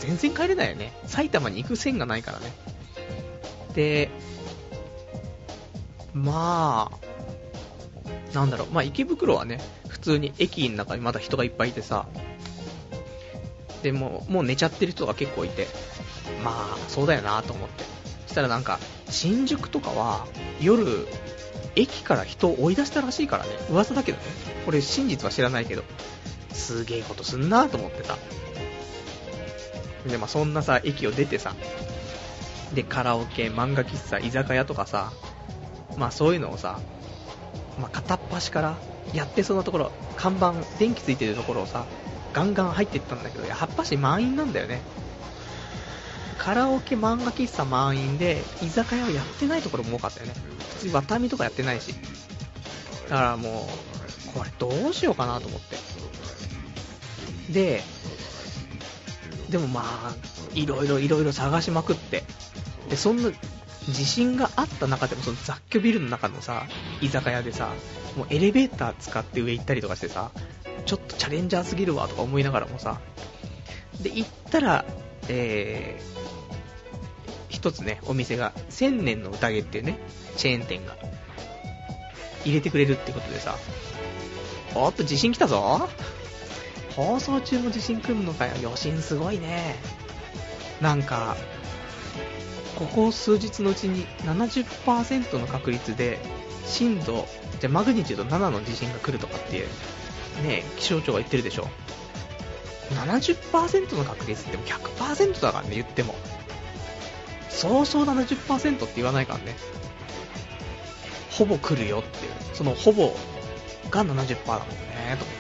[0.01, 0.93] 全然帰れないよね。
[1.07, 2.53] 埼玉に行く線がないからね。
[3.75, 4.11] で、
[6.13, 12.07] まあ、なんだろう、まあ池袋はね、普通に駅の中にまだ人がいっぱいいてさ、
[13.83, 15.69] でも、もう寝ちゃってる人が結構いて、
[16.43, 17.85] まあ、そうだよなと思って。
[18.27, 20.27] そしたらなんか、新宿とかは、
[20.61, 21.07] 夜、
[21.77, 24.25] 駅から人を追い出したらしいからね、噂だけどね、
[24.65, 25.85] これ真実は知らないけど、
[26.53, 28.17] すげえことすんなと思ってた。
[30.09, 31.55] で、まあそんなさ、駅を出てさ、
[32.75, 35.13] で、カラオケ、漫画喫茶、居酒屋とかさ、
[35.97, 36.81] まあそういうのをさ、
[37.79, 38.77] まあ片っ端から
[39.13, 41.85] やってそうなところ、看板、電気ついてるところをさ、
[42.37, 44.83] ガンガン入っていったんだけど、やっぱし満員なんだよね。
[46.37, 50.35] カラオケ、漫画喫茶満員で、居酒屋をやってないところも多かったよね。
[50.75, 51.95] 普通にワタミとかやってないし。
[53.09, 53.67] だからも
[54.35, 55.77] う、これどうしようかなと思って。
[57.55, 57.83] で、
[59.49, 60.15] でもまあ、
[60.53, 62.23] いろいろいろいろ探しまくって、
[62.91, 63.31] で、そんな
[63.89, 66.67] 地震があった中でもその雑居ビルの中のさ、
[67.01, 67.73] 居酒屋でさ、
[68.15, 70.31] もうエレベーター使って上行ったりとかしてさ、
[70.87, 73.01] ちょっとチャレンジャーすぎるわとか思いながらもさ、
[74.01, 74.85] で、行ったら、
[75.29, 76.17] えー、
[77.49, 79.99] 一つね、お店が、千年の宴っていうね、
[80.37, 80.97] チェーン店が、
[82.45, 83.57] 入れてくれるってことでさ、
[84.75, 85.89] おっと、地震来たぞ。
[86.95, 88.53] 放送中も地震来るのかよ。
[88.63, 89.75] 余震すごいね。
[90.81, 91.37] なんか、
[92.77, 96.19] ここ数日のうちに70%の確率で
[96.67, 97.27] 震度、
[97.61, 99.69] じゃマグニチュード7の地震が来るとかっていう、
[100.43, 101.69] ね、気象庁が言ってるでしょ。
[102.91, 106.15] 70%の確率って100%だからね、言っても。
[107.49, 109.57] そうそう70%って言わないからね。
[111.31, 112.33] ほぼ来るよっていう。
[112.55, 113.15] そのほぼ
[113.91, 115.37] が70%だもんね、と思っ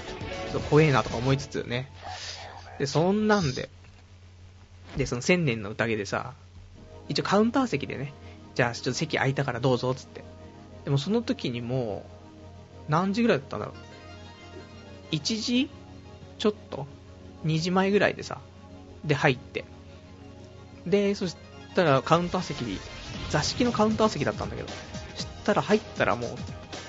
[0.47, 0.53] て。
[0.53, 1.91] ちょっと怖えなとか思いつつね。
[2.79, 3.69] で、そんなんで。
[4.97, 6.33] で、その千年の宴でさ、
[7.09, 8.13] 一応カウンター席でね、
[8.55, 10.25] じゃあちょっと席空いたからどうぞ、つって。
[10.85, 12.05] でもその時にも
[12.89, 13.75] う、何時ぐらいだったんだろう。
[15.13, 15.71] 1時
[16.39, 16.87] ちょっと
[17.45, 18.39] ?2 時前ぐらいでさ、
[19.05, 19.65] で入って。
[20.87, 21.37] で、そし
[21.75, 22.79] たらカウンター席、
[23.31, 24.69] 座敷のカウンター席だったんだけど、
[25.15, 26.31] そしたら入ったらもう、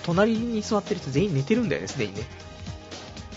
[0.03, 2.21] 隣に座ってる人全員寝てるんだよね、すでにね。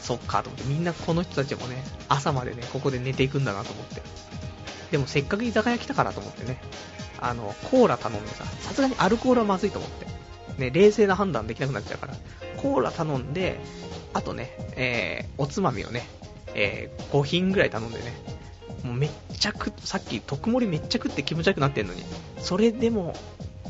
[0.00, 4.02] そっかと思って、みんなこの人たちもね、朝までね、ここで寝ていくんだなと思って。
[4.90, 6.60] でもせっかく居酒屋来たからと思ってね、
[7.20, 10.06] あの、コーラ頼んでさ、さすがにアルコールはまずいと思って。
[10.58, 12.14] ね、冷静な判断できなくなっちゃうから、
[12.56, 13.60] コーラ頼んで、
[14.12, 16.06] あとね、えー、おつまみをね、
[16.54, 18.12] えー、5品ぐらい頼んでね、
[18.84, 22.02] もうめっちゃく、さっき特盛りめっちゃ食って気持ち悪くなってんのに、
[22.38, 23.14] それでも、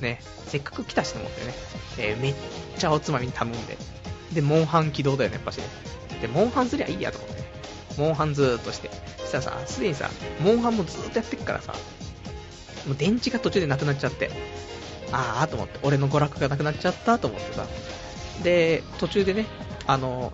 [0.01, 1.55] ね、せっかく来たしと思ってね、
[1.99, 2.35] えー、めっ
[2.79, 3.77] ちゃおつまみに頼んで、
[4.33, 5.65] で、モンハン起動だよね、やっぱしね。
[6.23, 7.49] で、モンハンすりゃいいやと思って、ね、
[7.99, 8.91] モンハンずーっとして。
[9.19, 11.75] そしたらさ、すでにさ、モンハンもずーっとやってっからさ、
[12.87, 14.31] もう電池が途中でなくなっちゃって、
[15.13, 17.67] あーと思って、俺の娯楽がなくなっちゃったと思ってさ、
[18.43, 19.47] で、途中でね、
[19.91, 20.33] あの、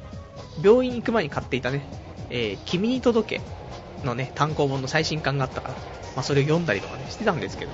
[0.62, 1.82] 病院行く前に買っていたね、
[2.28, 5.74] えー、君に届けのね、単行本の最新刊があったから、
[6.14, 7.70] まあ、それを読んだりとかね、してたんですけど、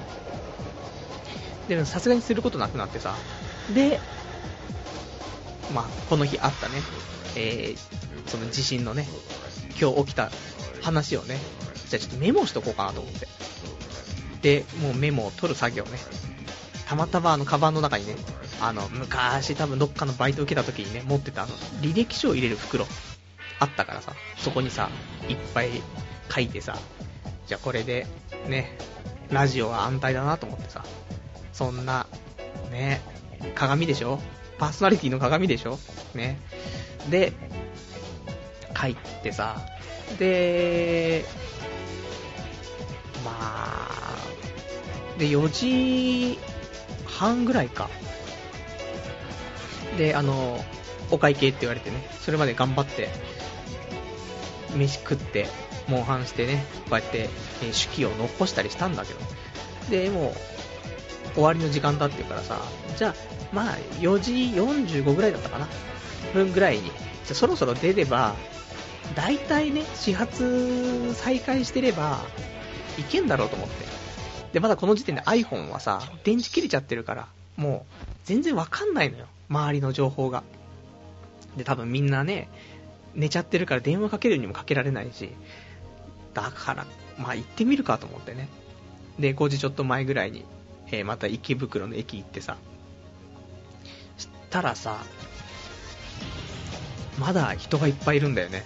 [1.68, 3.16] でもさすがにすることなくなってさ、
[3.74, 3.98] で、
[5.74, 6.74] まあ、この日あったね、
[7.36, 9.08] えー、その地震のね、
[9.80, 10.30] 今日起きた
[10.82, 11.36] 話をね、
[11.88, 13.26] じゃあちょっとメモしとこうかなと思って。
[14.40, 15.98] で、もうメモを取る作業ね。
[16.92, 18.16] たまたまあの、カバンの中にね、
[18.60, 22.86] あの、昔多分どっかのバイト受けた時にね、持ってたあの、履歴書を入れる袋、
[23.60, 24.90] あったからさ、そこにさ、
[25.26, 25.70] いっぱい
[26.30, 26.76] 書いてさ、
[27.46, 28.06] じゃあこれで、
[28.46, 28.76] ね、
[29.30, 30.84] ラジオは安泰だなと思ってさ、
[31.54, 32.06] そんな、
[32.70, 33.00] ね、
[33.54, 34.20] 鏡でしょ？
[34.58, 35.78] パーソナリティの鏡でしょ？
[36.14, 36.38] ね。
[37.08, 37.32] で、
[38.78, 39.56] 帰ってさ、
[40.18, 41.24] で、
[43.24, 44.16] まあ、
[45.18, 46.38] で、4時
[47.22, 47.88] 半ぐらいか。
[49.96, 50.58] で、あの、
[51.12, 53.10] お会計って言われてね、それまで頑張って、
[54.74, 55.46] 飯食って、
[55.86, 57.30] モンハンしてね、こうやって、
[57.62, 59.20] え、手記を残したりしたんだけど、
[59.88, 60.34] で、も
[61.30, 62.58] う、終わりの時間だって言うからさ、
[62.96, 63.14] じゃあ、
[63.52, 65.68] まあ、4時45ぐらいだったかな、
[66.34, 66.90] 分ぐらいに、
[67.24, 68.34] じゃそろそろ出れば、
[69.14, 72.18] 大体ね、始発再開してれば、
[72.98, 74.01] いけんだろうと思って。
[74.52, 79.26] で、まだこの時点で iPhone はさ、電池切れちゃってるから、もう、全然わかんないのよ。
[79.48, 80.42] 周りの情報が。
[81.56, 82.48] で、多分みんなね、
[83.14, 85.30] 寝ちゃってるから電話かけるにもかけられないし、
[86.34, 86.86] だから、
[87.18, 88.48] まあ行ってみるかと思ってね。
[89.18, 90.44] で、5時ちょっと前ぐらいに、
[90.90, 92.56] えー、また池袋の駅行ってさ、
[94.16, 94.98] したらさ、
[97.18, 98.64] まだ人がいっぱいいるんだよね。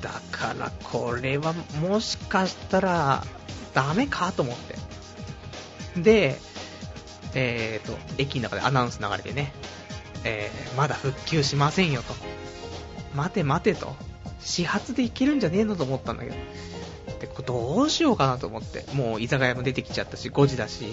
[0.00, 3.24] だからこれはもしかしたら
[3.74, 4.76] ダメかと思って。
[6.00, 6.38] で、
[7.34, 9.52] えーと、駅の中でアナウンス流れてね、
[10.24, 12.14] えー、まだ復旧しませんよと。
[13.14, 13.94] 待て待てと。
[14.40, 16.36] 始発で行けるんじゃねえのと思ったんだけど。
[17.20, 18.84] で、どうしようかなと思って。
[18.94, 20.92] もう居酒屋も出てきちゃったし、5時だし、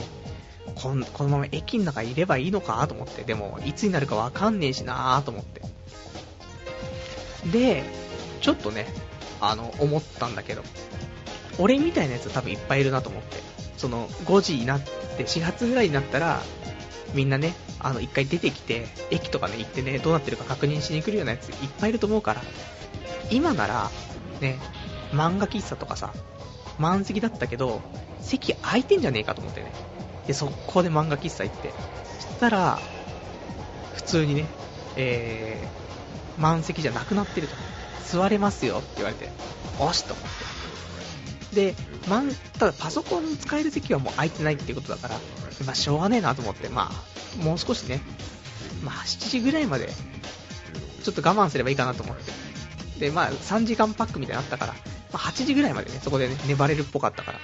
[0.76, 3.24] このこのまま駅の中いればいいのかと思って。
[3.24, 5.62] でも、いつになるかわかんねえしなーと思って。
[7.52, 7.84] で、
[8.42, 8.88] ちょっとね、
[9.40, 10.63] あの、思ったんだけど、
[11.60, 13.38] 俺みたいなやつ多分いっぱいいるなと思って。
[13.78, 16.41] その、5時になって、4月ぐらいになったら、
[17.13, 22.41] みんなね、あの、一回出てきて、駅とかね、行ってね、どうなってるか確認しに来るようなやついっぱいいると思うから、
[23.30, 23.91] 今なら、
[24.41, 24.60] ね、
[25.12, 26.13] 漫画喫茶とかさ、
[26.80, 27.82] 満席だったけど、
[28.22, 29.72] 席空いてんじゃねえかと思ってね。
[30.26, 31.72] で、速攻で漫画喫茶行って。
[32.20, 32.80] そしたら、
[33.96, 34.46] 普通にね、
[34.96, 37.56] えー、満席じゃなくなってると。
[38.08, 39.30] 座れますよって言われて、
[39.80, 40.57] おしと思って。
[41.58, 41.74] で、
[42.08, 45.15] まん、ただパソコン使える席はもう空いてないっていうことだから、
[45.65, 48.00] まあしょうがねえなと思って、まあ、もう少しね、
[48.84, 49.89] まあ7時ぐらいまで、
[51.04, 52.32] ちょっと我慢すればいいかなと思って。
[53.00, 54.80] で、まあ3時間パックみたいになったから、ま
[55.13, 57.39] あ8時ぐらいまでね、そこでね、粘れるっぽかったから、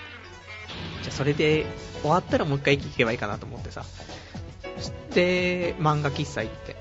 [1.02, 1.65] じゃそれで
[2.02, 3.84] 終わったらもう一回行けばいいかなと思ってさ、
[4.78, 6.76] そして、漫画喫茶行って、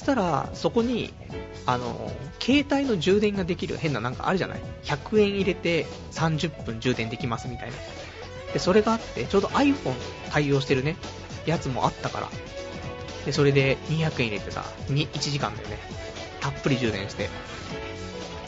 [0.00, 1.12] したら、そこに、
[1.66, 2.10] あの、
[2.40, 7.76] 携帯の充電ができる変ななんかあるじゃない ?100 円入れて30分充電できますみたいな。
[8.52, 9.94] で、それがあって、ちょうど iPhone
[10.30, 10.96] 対応してるね、
[11.46, 12.28] やつもあったから。
[13.26, 15.78] で、それで200円入れてさ、1時間だよね。
[16.40, 17.28] たっぷり充電して。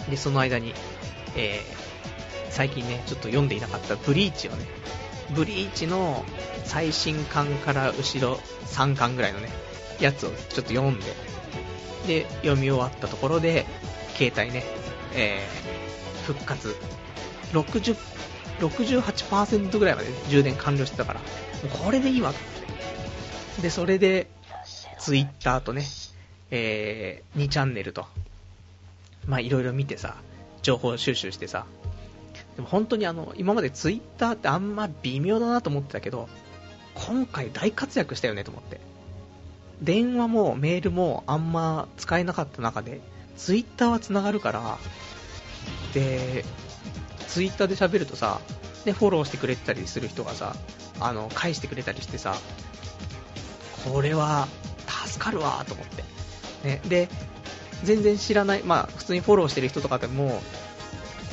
[0.09, 0.75] で、その間に、
[1.37, 4.65] えー、最近ね、ちょっと読んでいなかったブリーチをね、
[5.35, 6.25] ブリーチの
[6.65, 8.37] 最新刊から後ろ
[8.67, 9.51] 3巻ぐらいのね、
[10.03, 11.07] やつをちょっと読んで、
[12.07, 13.65] で、読み終わったところで、
[14.15, 14.65] 携帯ね、
[15.15, 16.75] えー、復活。
[17.53, 17.97] 60、
[18.59, 21.27] 68%ぐらいまで充電完了してたから、も
[21.67, 23.63] うこれでいいわと思って。
[23.63, 24.29] で、それで、
[24.99, 25.85] ツイッターとね、
[26.51, 28.07] えー、2チャンネルと、
[29.27, 30.17] まあいろいろ見てさ、
[30.63, 31.67] 情報収集してさ、
[32.57, 36.29] でも本当にあの、今までツイッターってあんま微妙だなと思ってたけど、
[36.95, 38.81] 今回大活躍したよねと思って。
[39.83, 43.01] 電話もメールもあんま使えなかった中で、
[43.37, 44.79] ツイッターは繋がるから、
[45.93, 46.45] で、
[47.29, 48.41] ツイッターで喋るとさ、
[48.85, 50.55] で、フォローしてくれてたりする人がさ、
[51.01, 52.37] あの、返してくれたりしてさ、
[53.85, 54.49] これは、
[55.07, 56.05] 助かるわと思って。
[56.65, 57.09] ね、で、
[57.83, 60.41] 全然知らない、まあ、普通にフォローしてる人とかでも、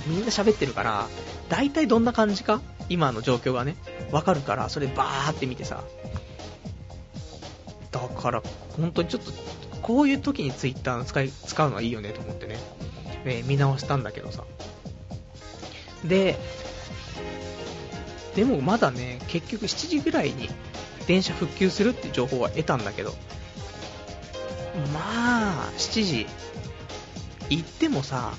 [0.08, 1.08] みんな喋ってるから、
[1.50, 2.62] 大体どんな感じか？
[2.90, 3.76] 今の状況がね、
[4.12, 5.84] わかるから、それバーって見てさ、
[8.19, 8.43] から、
[8.77, 9.32] 本当にちょっと、
[9.82, 12.58] こういう時にツイッター使い使うのはいいよねと思ってね、
[13.25, 14.43] えー、見直したんだけどさ。
[16.03, 16.38] で、
[18.36, 20.49] でもまだね、結局7時ぐらいに
[21.08, 23.13] 電車復旧するって情報は得たんだけど、
[24.93, 26.27] まあ、7時、
[27.49, 28.34] 行ってもさ、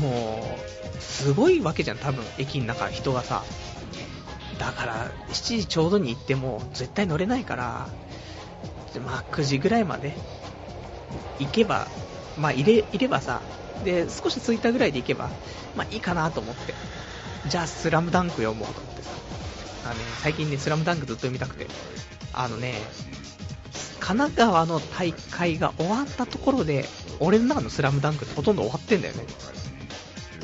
[0.00, 0.56] も
[0.96, 3.44] う、すごいわけじゃん、多分、駅の中、人がさ。
[4.58, 7.88] だから、7時ちょうどに行っても、絶対乗れないから、
[9.00, 10.12] まあ、9時ぐらいまで
[11.38, 11.88] 行けば、
[12.36, 13.40] まあ、入れ、いればさ、
[13.84, 15.30] で、少し着いたぐらいで行けば、
[15.76, 16.74] まあ、いいかなと思って。
[17.46, 19.10] じゃあ、スラムダンク読もうと思ってさ。
[19.84, 21.66] あのね、最近ね、スラムダンクずっと読みたくて。
[22.32, 22.74] あのね、
[24.00, 26.86] 神奈川の大会が終わったところで、
[27.20, 29.24] 俺の中のスラムダンクってほとんど終わってんだよね。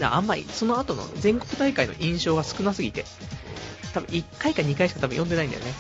[0.03, 3.05] あんまり、その後の全国大会の印象が少なすぎて、
[3.93, 5.73] 多分1回か2回しか多分読んでないんだよね。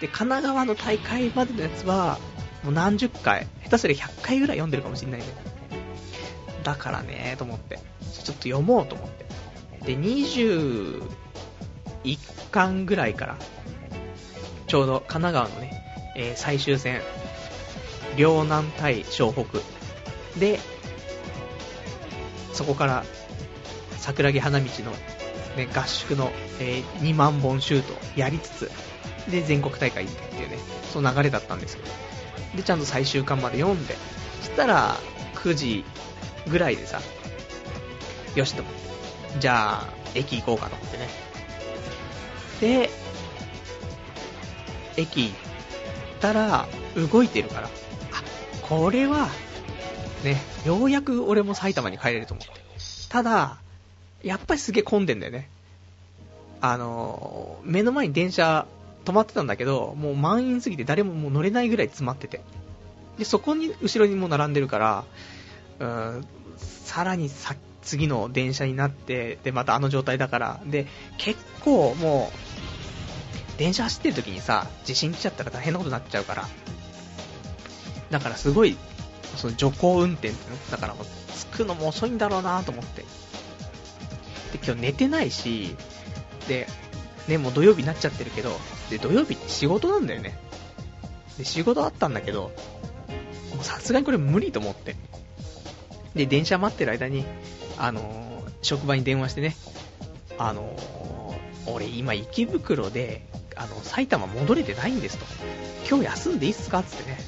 [0.00, 2.18] で、神奈川の大会までのやつは、
[2.62, 5.26] もう何十回、下手すりゃ100回ぐらい読んでるかもしれないね。
[6.62, 7.78] だからね、と思って。
[8.24, 9.26] ちょっと読もうと思って。
[9.86, 11.02] で、21
[12.50, 13.36] 巻ぐらいから、
[14.66, 17.02] ちょうど神奈川のね、えー、最終戦、
[18.16, 19.60] 両南対湘北
[20.40, 20.58] で、
[22.52, 23.04] そこから
[23.98, 24.90] 桜木花道の、
[25.56, 28.70] ね、合宿の、えー、2万本シュートやりつつ、
[29.28, 30.58] で、全国大会行ってっていうね、
[30.92, 31.88] その流れだったんですけど、
[32.56, 33.96] で、ちゃんと最終巻まで読んで、
[34.40, 34.96] そしたら、
[35.34, 35.84] 9時
[36.48, 37.00] ぐらいでさ、
[38.34, 38.62] よしと、
[39.40, 41.08] じゃあ、駅行こうかと思ってね。
[42.60, 42.90] で、
[44.96, 45.34] 駅行っ
[46.20, 47.70] たら、動いてるから、あ、
[48.62, 49.28] これは、
[50.24, 52.52] ね、ようやく俺も埼玉に帰れると思って。
[53.08, 53.58] ただ、
[54.22, 55.48] やっぱりすげえ混んでんだよね。
[56.60, 58.66] あの、目の前に電車
[59.06, 62.42] 止まってたんだけど、もう満員すぎて誰ももう乗れないぐらい詰まってて。
[63.18, 65.04] で、そこに、後ろにも並んでるから、
[65.78, 66.26] うん、
[66.58, 70.86] さらにさ、次の電車になって、で、またあの状態だから、で、
[71.18, 72.32] 結構も
[73.54, 76.48] う、電車走ってる時にさ、地震来ちゃったら大変なことになっちゃうから、
[78.10, 78.76] だからすごい、
[79.36, 81.06] その徐行運転ってのだからもう、
[81.52, 83.02] 着くのも遅いんだろうなと思って。
[83.02, 83.06] で、
[84.64, 85.76] 今日寝てないし、
[86.48, 86.66] で、
[87.28, 88.50] ね、もう土曜日になっちゃってるけど、
[88.90, 90.38] で、土曜日って仕事なんだよね。
[91.38, 92.52] で、仕事あったんだけど、
[93.54, 94.96] もうさすがにこれ無理と思って。
[96.14, 97.24] で、電車待ってる間に、
[97.78, 99.56] あのー、職場に電話してね、
[100.38, 105.26] あのー、俺今池袋で、あの、埼玉戻れてないんですと。
[105.88, 107.18] 今日休んでいいっすかつってね、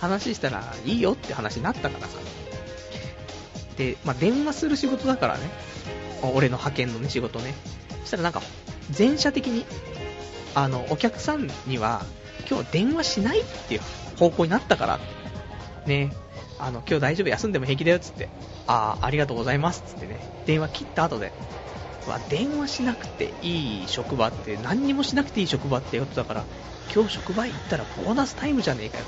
[0.00, 2.18] 話したらいいよって話になったからさ。
[3.76, 5.50] で、まあ、電話する仕事だからね、
[6.34, 7.54] 俺の派遣のね、仕事ね。
[8.02, 8.42] そしたらなんか、
[8.92, 9.64] 全社的に、
[10.54, 12.04] あの、お客さんには、
[12.48, 13.80] 今日電話しないっていう
[14.18, 15.00] 方向になったから、
[15.86, 16.12] ね、
[16.58, 18.28] あの、今日大丈夫、休んでも平気だよ、つって、
[18.66, 21.32] ああ、ありがとうございます、つってね、電話切った後で、
[22.06, 26.44] わ、電話しなくていい職場って、何にもしなくていい職場ってことだから、
[26.94, 29.04] 今日職場行ったらボーナスタイムじゃねえかよ、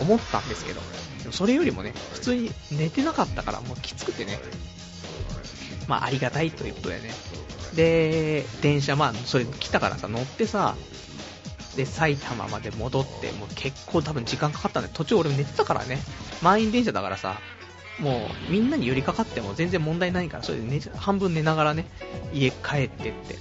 [0.00, 0.80] 思ったんですけど、
[1.22, 4.38] でもそれよりもね、普通に寝てなかったから、もうきつくてね、
[5.86, 7.10] まあ、ありがたいということでね、
[7.74, 10.76] で、電車、まあ、それ来たからさ、乗ってさ、
[11.76, 15.98] で、埼玉まで戻って、もう結構多分時間かかったんで、途中俺寝てたからね。
[16.42, 17.40] 満員電車だからさ、
[18.00, 21.86] もうみんなに寄りかかっても全然問題ないから、それで、ね、半分寝ながらね、
[22.32, 23.38] 家帰ってって。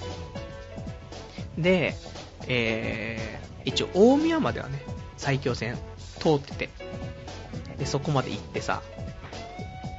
[1.57, 1.95] で、
[2.47, 4.83] えー、一応大宮まではね、
[5.17, 5.77] 埼京線
[6.19, 6.69] 通ってて、
[7.77, 8.81] で、そこまで行ってさ、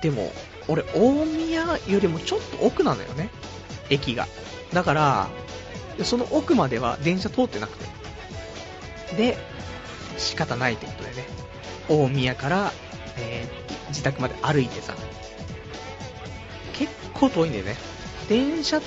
[0.02, 0.32] でも、
[0.68, 3.30] 俺、大宮よりもちょっと奥なのよね、
[3.91, 4.26] 駅が。
[4.72, 5.28] だから、
[6.05, 9.16] その奥までは電車通ってなくて。
[9.16, 9.39] で、
[10.16, 11.26] 仕方ないってことでね、
[11.89, 12.72] 大宮から、
[13.16, 14.95] えー、自宅まで歩いてさ、
[16.74, 17.76] 結構遠いんだよね。
[18.28, 18.80] 電車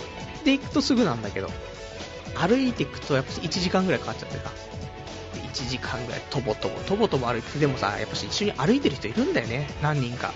[0.44, 1.50] で行くとすぐなんだけど、
[2.36, 4.52] 歩いていくとやっぱ1時間ぐらいかかっちゃってさ、
[5.34, 10.34] 1時間ぐらいとぼとぼ、とぼとぼ歩いて、でもさ、やっぱし一緒に歩いてる人いるんだよね、何人か。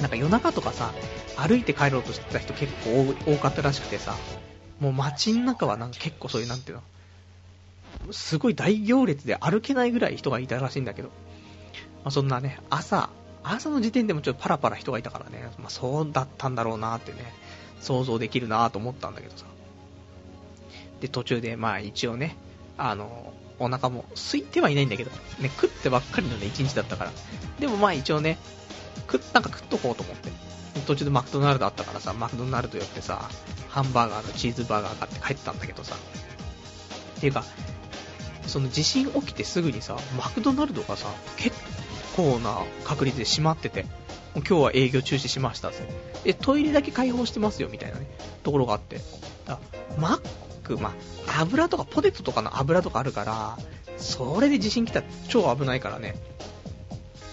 [0.00, 0.92] なんか夜中とかさ、
[1.36, 4.16] 歩いて帰ろうとしてた人結構多かったらしくてさ、
[4.80, 6.76] もう街の中はなんか結構そういう、なんていう
[8.06, 13.10] の、すごい大行列で歩けないぐらい人がいたらしいんだけど、まあ、そんなね、朝、
[13.44, 17.18] 朝の時点でもちょっとパラパラ人がいたからね、まあ、そうだったんだろうなってね、
[17.80, 19.44] 想像できるなと思ったんだけどさ。
[21.00, 22.36] で、途中で、まあ一応ね、
[22.78, 25.10] あの、お腹も空いてはいないんだけど、
[25.40, 27.12] ね、食ってばっかりのね、一日だったから。
[27.58, 28.38] でもまあ一応ね、
[29.08, 30.30] 食、なんか食っとこうと思って。
[30.86, 33.28] 途中でマクドナルドあったからさ、マクドナルド寄ってさ、
[33.68, 35.96] ハンバーガーのチーズバーガー買って帰ってたんだけどさ。
[37.16, 37.44] っていうか、
[38.46, 41.56] その地震起きてすぐにさ、マクドナルドがさ、結
[42.16, 43.86] 構な確率で閉まってて、
[44.34, 45.86] 今日は営業中止しましたって。
[46.24, 48.06] で、トイレだけ開放してますよみたいなね、
[48.42, 49.00] ところがあって。
[49.46, 49.58] だ
[49.98, 50.20] マッ
[50.64, 50.94] ク、ま
[51.26, 53.58] あ、油とかポテトとかの油とかあるから、
[53.98, 56.16] それで地震来たら超危ないからね。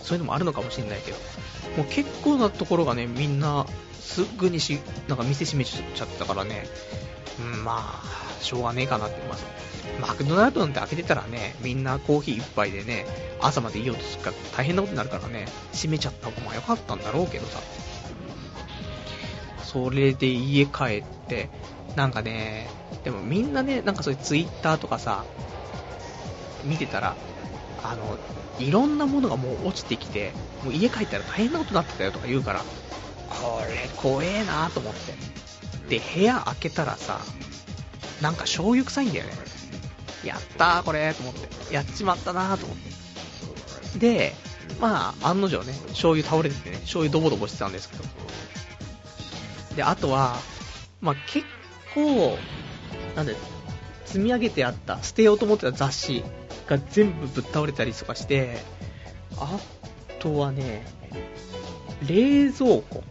[0.09, 1.17] そういうのもあるのかもしれないけど。
[1.77, 3.67] もう結構なところがね、みんな、
[4.01, 6.65] すぐにし、なんか店閉めちゃったからね。
[7.39, 9.21] うん、まあ、しょうがねえかなって。
[9.27, 13.05] まあ、マクドナルドなんて開けてたらね、みんなコーヒー一杯でね、
[13.39, 17.59] 朝までいようとするから大変なことになるからね、閉めちゃった方が良かったんだろうけどさ。
[19.63, 21.51] それで家帰って、
[21.95, 22.67] なんかね、
[23.03, 25.23] でもみんなね、なんかそういうツイッターとかさ、
[26.63, 27.15] 見てたら、
[27.83, 28.17] あの、
[28.59, 30.33] いろんなものがもう落ちてきて、
[30.63, 32.63] もう家帰ったら大変なことになってたよとか言うから、
[33.29, 35.99] これ怖えなと思って。
[35.99, 37.19] で、部屋開けたらさ、
[38.21, 39.31] なんか醤油臭いんだよね。
[40.23, 41.73] やったーこれと思って。
[41.73, 42.77] やっちまったなーと思っ
[43.93, 43.99] て。
[43.99, 44.33] で、
[44.79, 48.03] まあ、案の定ね、醤油倒れててね、醤油ドボドボしてたんですけど。
[49.75, 50.35] で、あとは、
[51.01, 51.45] まあ結
[51.93, 52.37] 構、
[53.15, 53.35] なんで、
[54.05, 56.23] 積み上げてあった、捨てようと思ってた雑誌
[56.69, 58.59] が全部ぶっ倒れたりとかして、
[59.37, 59.59] あ
[60.19, 60.85] とはね、
[62.07, 63.03] 冷蔵庫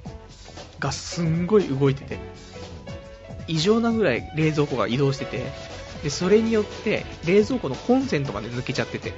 [0.79, 2.19] がすんごい動いてて、
[3.49, 5.51] 異常なぐらい冷蔵庫が移動してて、
[6.05, 9.13] で、それによって冷蔵庫のコンセントまで抜けちゃってて、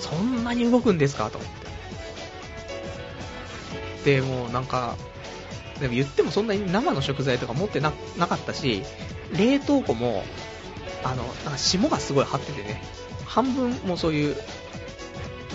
[0.00, 1.50] そんなに動くんですかと思っ
[4.02, 4.20] て。
[4.20, 4.96] で、もうなんか、
[5.78, 8.82] でも言ってもそんなに生の食材とか持ってななかったし、
[9.36, 10.24] 冷凍庫も、
[11.04, 12.82] あの、なんか霜がすごい張っててね、
[13.26, 14.36] 半分もうそういう、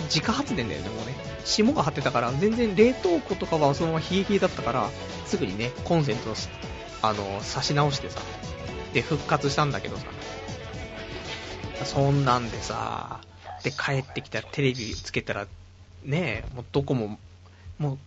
[0.04, 1.14] 自家発電だよね、もうね。
[1.44, 4.90] 霜が張ってたから、全然冷凍庫とかはそのまま冷え冷えだったから、
[5.26, 6.34] すぐにね、コンセント
[7.02, 8.20] あの、差し直してさ、
[8.92, 10.06] で、復活したんだけどさ、
[11.84, 13.20] そんなんでさ、
[13.62, 15.46] で、帰ってきたらテレビつけたら、
[16.04, 17.18] ねえ、もうどこも、
[17.78, 17.98] もう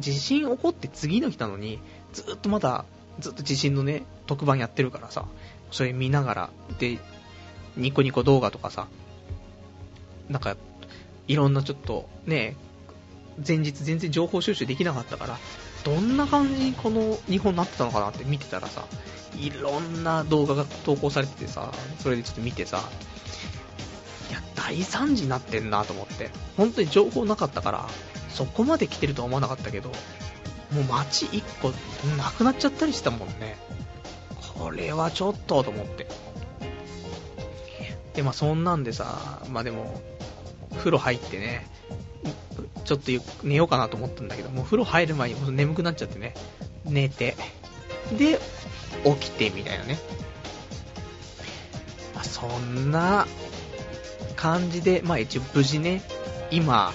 [0.00, 1.78] 地震起こって次の日なのに、
[2.12, 2.84] ずっとまだ、
[3.18, 5.26] ずっと地震のね、特番やってるからさ、
[5.70, 6.98] それ見ながら、で、
[7.76, 8.88] ニコニコ動画とかさ、
[10.28, 10.56] なんか、
[11.26, 12.56] いろんなちょっと、ね、
[13.46, 15.38] 前日全然情報収集できなかったから、
[15.84, 18.84] どんな感じにこの日本になってたのかなって見てたらさ、
[19.36, 22.82] いろんな動画が投稿されててさ、それでちょっと見てさ、
[24.30, 27.88] いや、大惨事になってんなと思って、本当に情報なかったから、
[28.30, 29.90] そこまで来てるとは思わなかったけど、
[30.72, 31.72] もう街1個
[32.16, 33.56] なくなっちゃったりしたもんね。
[34.58, 36.06] これはちょっとと思って。
[38.14, 40.02] で、まあそんなんでさ、まあでも、
[40.78, 41.66] 風呂入ってね、
[42.84, 43.12] ちょっと
[43.44, 46.34] 寝ようかなと思ったんだけど、もう風呂入る前にもう眠くなっちゃってね、
[46.84, 47.36] 寝て、
[48.16, 48.38] で、
[49.04, 49.98] 起きてみたいなね。
[52.14, 53.26] まあ、そんな
[54.34, 56.02] 感じで、まあ一応無事ね、
[56.50, 56.92] 今、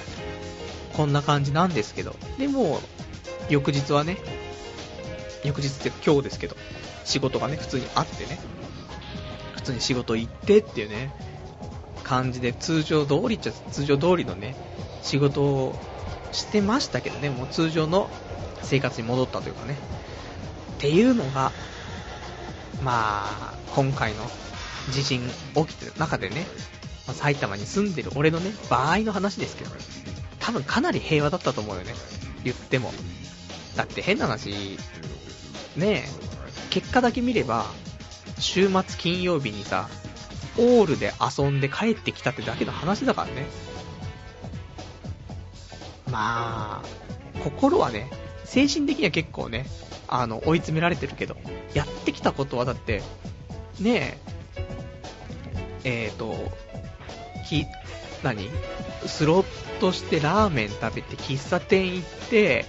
[0.93, 2.82] こんな感じなんですけど、でも、
[3.49, 4.18] 翌日はね、
[5.43, 6.55] 翌日って今日ですけど、
[7.06, 8.39] 仕事がね、普通にあってね、
[9.56, 11.14] 普通に仕事行ってっていうね、
[12.04, 14.56] 感じで通常通りっちゃ通常通りのね、
[15.01, 15.76] 仕事を
[16.32, 18.10] してましたけどね、もう通常の
[18.62, 19.78] 生活に戻ったというかね、
[20.78, 21.51] っていうのが、
[22.84, 24.26] まあ、今回の
[24.91, 25.22] 地震
[25.56, 26.45] 起きてる中でね、
[27.08, 29.72] ま、埼玉に住んでる俺のね、場合の話ですけど、
[30.39, 31.93] 多分かなり平和だったと思うよね。
[32.43, 32.91] 言っても。
[33.78, 34.78] だって変な話、
[35.78, 36.06] ねえ、
[36.74, 37.68] 結果だけ見れば、
[38.40, 39.90] 週末金曜日にさ、
[40.58, 43.46] オールで遊んで帰ってきたってだけの話だからね。
[46.10, 48.10] まあ、心はね、
[48.44, 49.68] 精神的には結構ね、
[50.08, 51.38] あの、追い詰められてるけど、
[51.76, 53.04] やってきたことはだって、
[53.80, 54.18] ね
[55.84, 56.36] え、えっ、ー、と、
[57.48, 57.68] き、
[58.24, 58.50] 何？
[59.06, 59.46] スロッ
[59.80, 62.66] トしてラーメン食べて喫茶店行って、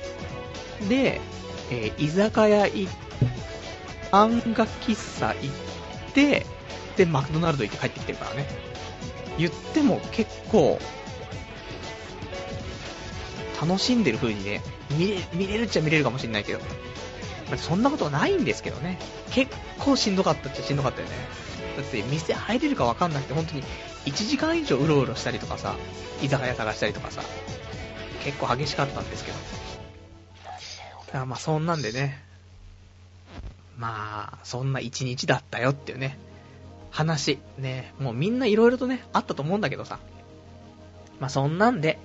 [0.90, 1.22] で、
[1.70, 2.92] えー、居酒屋行っ、
[4.14, 6.46] 漫画喫茶行って、
[6.96, 8.46] で、マクドナルド行って帰ってきてるからね。
[9.38, 10.78] 言っても結構、
[13.60, 14.62] 楽しんでる風にね、
[14.92, 19.00] 見れ見れるっちゃ見れるかもしれないけど、まあ、そんなことはないんですけどね。
[19.32, 21.14] 結構しんどかったっちゃしんどかったよね。
[21.76, 23.64] だって店入れるかわかんなくて、本当に
[24.06, 25.74] 1時間以上うろうろしたりとかさ、
[26.22, 27.20] 居酒屋探したりとかさ、
[28.22, 29.38] 結構激しかったんですけど。
[31.06, 32.22] だからまあそんなんでね、
[33.76, 36.18] まあ、そんな一日だったよっていうね、
[36.90, 37.38] 話。
[37.58, 39.98] ね、もうみんないろいろとね、あったと思うんだけどさ。
[41.20, 41.98] まあそんなんで、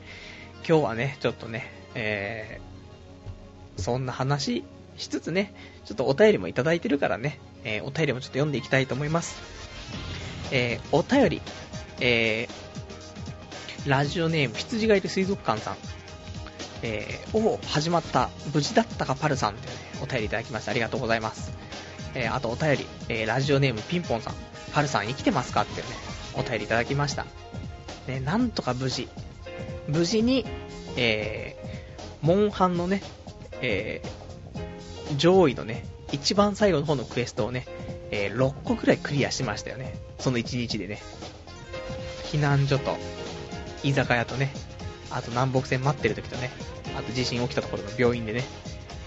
[0.67, 4.63] 今日はね、ちょっとね、えー、そんな話
[4.97, 5.53] しつつね、
[5.85, 9.41] ちょっとお便りもいただいてるからね、えー、お便りもちょっと読んでいきたいと思います。
[10.51, 11.41] えー、お便り、
[11.99, 15.77] えー、ラジオネーム羊がいる水族館さん、
[16.81, 21.51] えー、お始まった、無事だったかパルさんというね、お便りいただきましてありがとうございます。
[22.15, 24.35] えー、あとお便り、えー、ラジオネームピンポンさん、
[24.73, 25.61] パルさん生きてますか？
[25.61, 25.95] っていうね、
[26.35, 27.25] お便りいただきました。
[28.07, 29.07] ね、なんとか無事、
[29.87, 30.45] 無事に、
[30.95, 33.01] えー、モンハンのね、
[33.61, 37.65] えー、上位のね、一番最後の方のクエストをね、
[38.11, 39.95] えー、6個くらいクリアしましたよね。
[40.17, 41.01] その1日でね。
[42.31, 42.97] 避難所と、
[43.83, 44.51] 居酒屋とね、
[45.11, 46.51] あと南北線待ってる時とね、
[46.97, 48.43] あと地震起きたところの病院でね、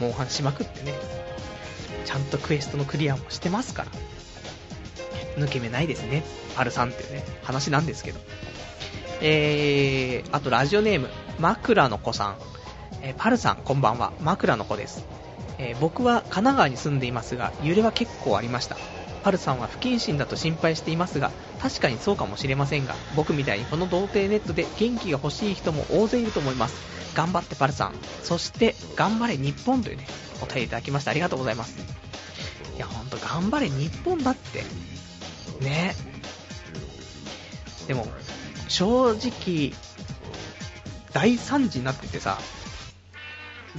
[0.00, 0.94] モンハンしまくってね、
[2.04, 3.90] ちゃんとクエストのクリアもしてますから、
[5.36, 6.24] 抜け目ないですね、
[6.56, 8.20] パルさんっていうね、話なんですけど。
[9.20, 12.36] えー、あとラジオネーム、枕の子さん。
[13.02, 15.04] えー、パルさん、こんばんは、枕の子です。
[15.58, 18.76] えー、僕は神奈川に住んでいますが、揺れは結構ありました。
[19.22, 21.30] パルさんは不謹慎だと心配していますが、
[21.60, 26.74] 確かにそうかもしれませんが、僕みたいにこの童貞ネットで元気が欲しい人も大勢いると思います。
[27.14, 27.94] 頑張ってパルさん。
[28.22, 30.06] そして、頑張れ日本というね、
[30.42, 31.78] お便りいただきましてありがとうございます。
[32.76, 34.64] いや、ほんと、頑張れ日本だって。
[35.64, 35.94] ね。
[37.86, 38.06] でも、
[38.68, 39.72] 正直、
[41.12, 42.38] 大惨事になっててさ、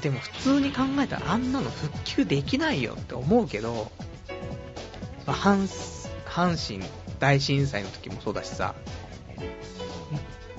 [0.02, 3.92] でも普通に考えたらあんなの復旧できないよって思うけど、
[5.26, 5.68] まあ、阪
[6.26, 6.88] 阪神
[7.20, 8.76] 大震災の時もそうだしさ、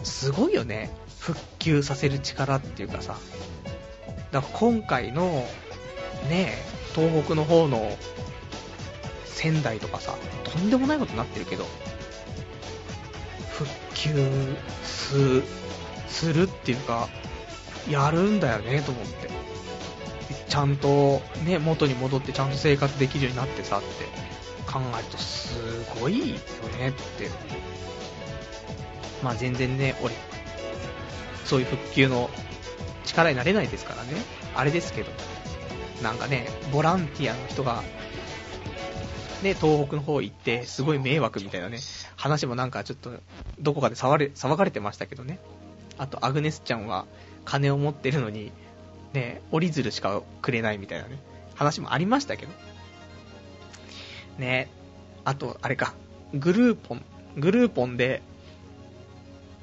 [0.02, 0.90] すごいよね。
[1.24, 3.16] 復旧させる力っていうかさ。
[4.30, 5.46] だから今回の、
[6.28, 6.52] ね、
[6.94, 7.96] 東北の方の
[9.24, 10.14] 仙台とかさ、
[10.44, 11.64] とんでもないことになってるけど、
[13.52, 15.42] 復旧す
[16.08, 17.08] するっていうか、
[17.88, 19.30] やるんだよねと思って。
[20.46, 23.86] ちゃんとね、元に戻ってちゃんと生活できるようになってさって
[24.70, 25.58] 考えるとす
[25.98, 26.36] ごいよ
[26.78, 27.30] ねって。
[29.22, 30.12] まあ全然ね、俺、
[31.44, 32.30] そういう復旧の
[33.04, 34.12] 力になれないですからね。
[34.54, 35.10] あれですけど。
[36.02, 37.82] なんかね、ボランティアの人が、
[39.42, 41.78] ね、東北の方行って、すごい迷惑みたいなね、
[42.16, 43.12] 話もなんかちょっと、
[43.60, 45.38] どこかで騒れ騒がれてましたけどね。
[45.96, 47.06] あと、アグネスちゃんは、
[47.44, 48.52] 金を持ってるのに、
[49.12, 51.18] ね、折り鶴しかくれないみたいなね、
[51.54, 52.52] 話もありましたけど。
[54.38, 54.68] ね
[55.24, 55.94] あと、あれか、
[56.34, 57.04] グルーポン、
[57.36, 58.22] グルーポンで、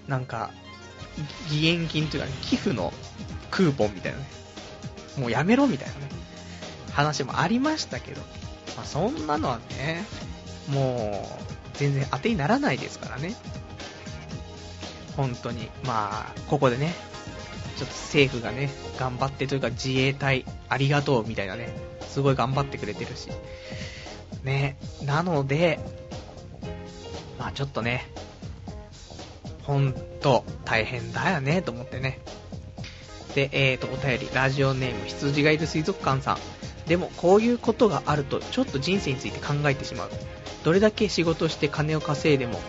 [0.07, 0.51] なんか、
[1.45, 2.93] 義援金というか、ね、寄付の
[3.49, 4.26] クーポンみたいなね、
[5.18, 6.01] もうやめろみたいなね、
[6.91, 8.22] 話もありましたけど、
[8.76, 10.05] まあ、そんなのはね、
[10.70, 13.36] もう、全然当てにならないですからね。
[15.18, 15.70] 本当に。
[15.84, 16.93] まあ、ここでね、
[17.78, 21.76] ちょっと政府がね、頑張ってというか自衛隊ありがとうみたいなね、
[22.07, 23.30] すごい頑張ってくれてるし、
[24.43, 25.80] ね、なので、
[27.39, 28.07] まあちょっとね、
[29.72, 32.19] ほんと大変だよね、と思ってね。
[33.36, 36.38] で、えーと、お便り、ラジオネーム、羊がいる水族館さん。
[36.89, 40.09] でも、こういうことがあると、ちょっと人生について考えてしまう。
[40.65, 42.59] どれだけ仕事して金を稼いでも、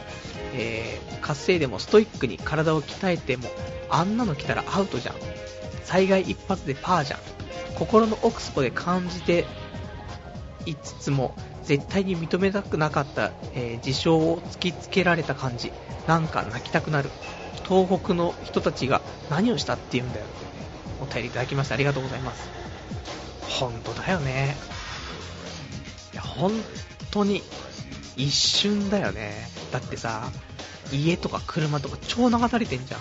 [0.55, 3.49] えー、稼いでもストイックに体を鍛えても、
[3.91, 5.17] あんなの来たらアウトじゃん。
[5.83, 7.21] 災害一発でパーじゃん。
[7.75, 9.45] 心の奥底で感じて
[10.67, 11.35] いつつも、
[11.65, 15.73] 絶対に認めたくなかった、えー、事象を突きつけられた感じ。
[16.07, 17.11] なんか泣きたくなる。
[17.69, 19.01] 東北の人たちが
[19.31, 20.27] 何をしたって言うんだよ。
[21.01, 22.49] お便りいただきましてありがとうございます。
[23.49, 24.57] 本当だよね。
[26.13, 26.53] いや、本
[27.11, 27.43] 当に
[28.17, 29.49] 一瞬だよね。
[29.71, 30.31] だってさ、
[30.93, 33.01] 家とか車とか超流されてんじゃん。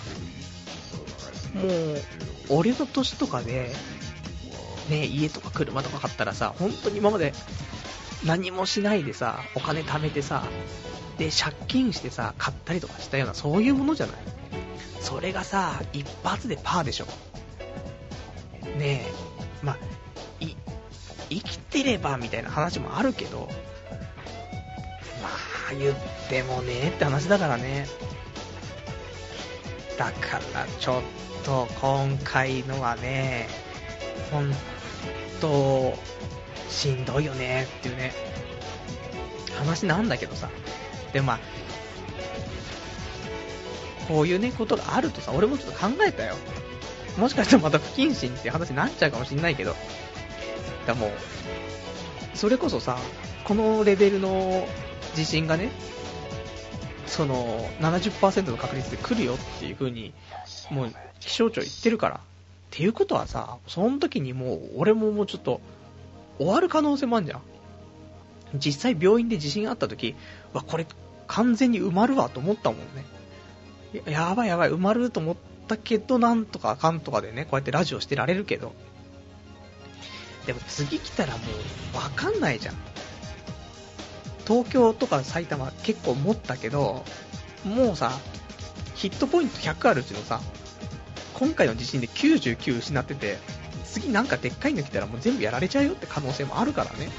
[1.58, 2.02] もう、
[2.48, 3.70] 俺の年とかで、
[4.88, 7.34] ね、家とか車とか買ったらさ、本当に今まで
[8.24, 10.44] 何もしないでさ、お金貯めてさ、
[11.18, 14.16] で、借金してさ、買ったりとかしたような、そういうものじゃない
[15.00, 17.06] それがさ、一発でパーでしょ。
[18.78, 19.78] ねえ、まあ、
[20.40, 20.56] い、
[21.28, 23.48] 生きてればみたいな話もあるけど、
[25.22, 25.28] ま
[25.70, 25.94] あ、言っ
[26.28, 27.86] てもねって話だからね。
[29.98, 31.02] だから、ちょっ
[31.44, 33.48] と、今回のはね、
[34.30, 34.52] ほん
[35.40, 35.98] と、
[36.72, 38.12] しんどいよねっていうね、
[39.56, 40.50] 話なんだけどさ。
[41.12, 41.38] でもまあ、
[44.08, 46.34] こういうね、ことがあるとさ、俺もちょっと考えたよ。
[47.16, 49.76] もしかしたらまた不謹慎って話になっちゃうかもしんないけど。
[50.86, 51.10] だもう、
[52.34, 52.98] それこそさ、
[53.44, 54.66] このレベルの
[55.14, 55.70] 地震がね、
[57.06, 60.12] その70%の確率で来るよっていう風に、
[60.70, 62.16] もう気象庁言ってるから。
[62.16, 65.60] っていうことはさ、その時にもう俺ももうちょっと
[66.38, 67.42] 終わる可能性もあるじゃん。
[68.54, 70.14] 実際病院で地震あった時、
[70.52, 70.86] わ、これ
[71.26, 73.04] 完全に埋まるわと思ったもんね。
[74.06, 75.36] ややばいやばい、埋まると思っ
[75.68, 78.72] たけど、なんとかあかんとかでね、こうやってラジオしてられるけど。
[80.46, 81.38] でも次来たらも
[81.94, 82.74] うわかんないじゃん。
[84.46, 87.04] 東京とか埼玉結構持ったけど、
[87.64, 88.12] もうさ、
[88.94, 90.40] ヒットポイント100あるうちのさ、
[91.34, 93.38] 今回の地震で99失ってて、
[93.92, 97.10] 次なんかでっかいの来たらもう全部やられちゃうよって可能性もあるからね。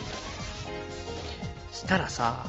[1.71, 2.47] したらさ、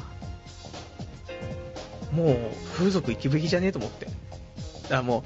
[2.11, 2.37] もう
[2.73, 4.05] 風俗行きぶきじゃねえと思って。
[4.05, 4.15] だか
[4.89, 5.23] らもう、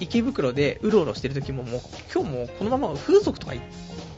[0.00, 1.80] 池袋でうろうろしてる時ももう
[2.12, 3.64] 今日もこのまま風俗とか行っ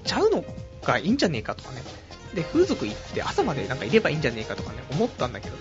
[0.04, 0.44] ちゃうの
[0.82, 1.82] がいいんじゃねえかとかね。
[2.34, 5.56] で、風俗行って朝までなんかいればいいんじゃねえかとかね、思ったんだけど。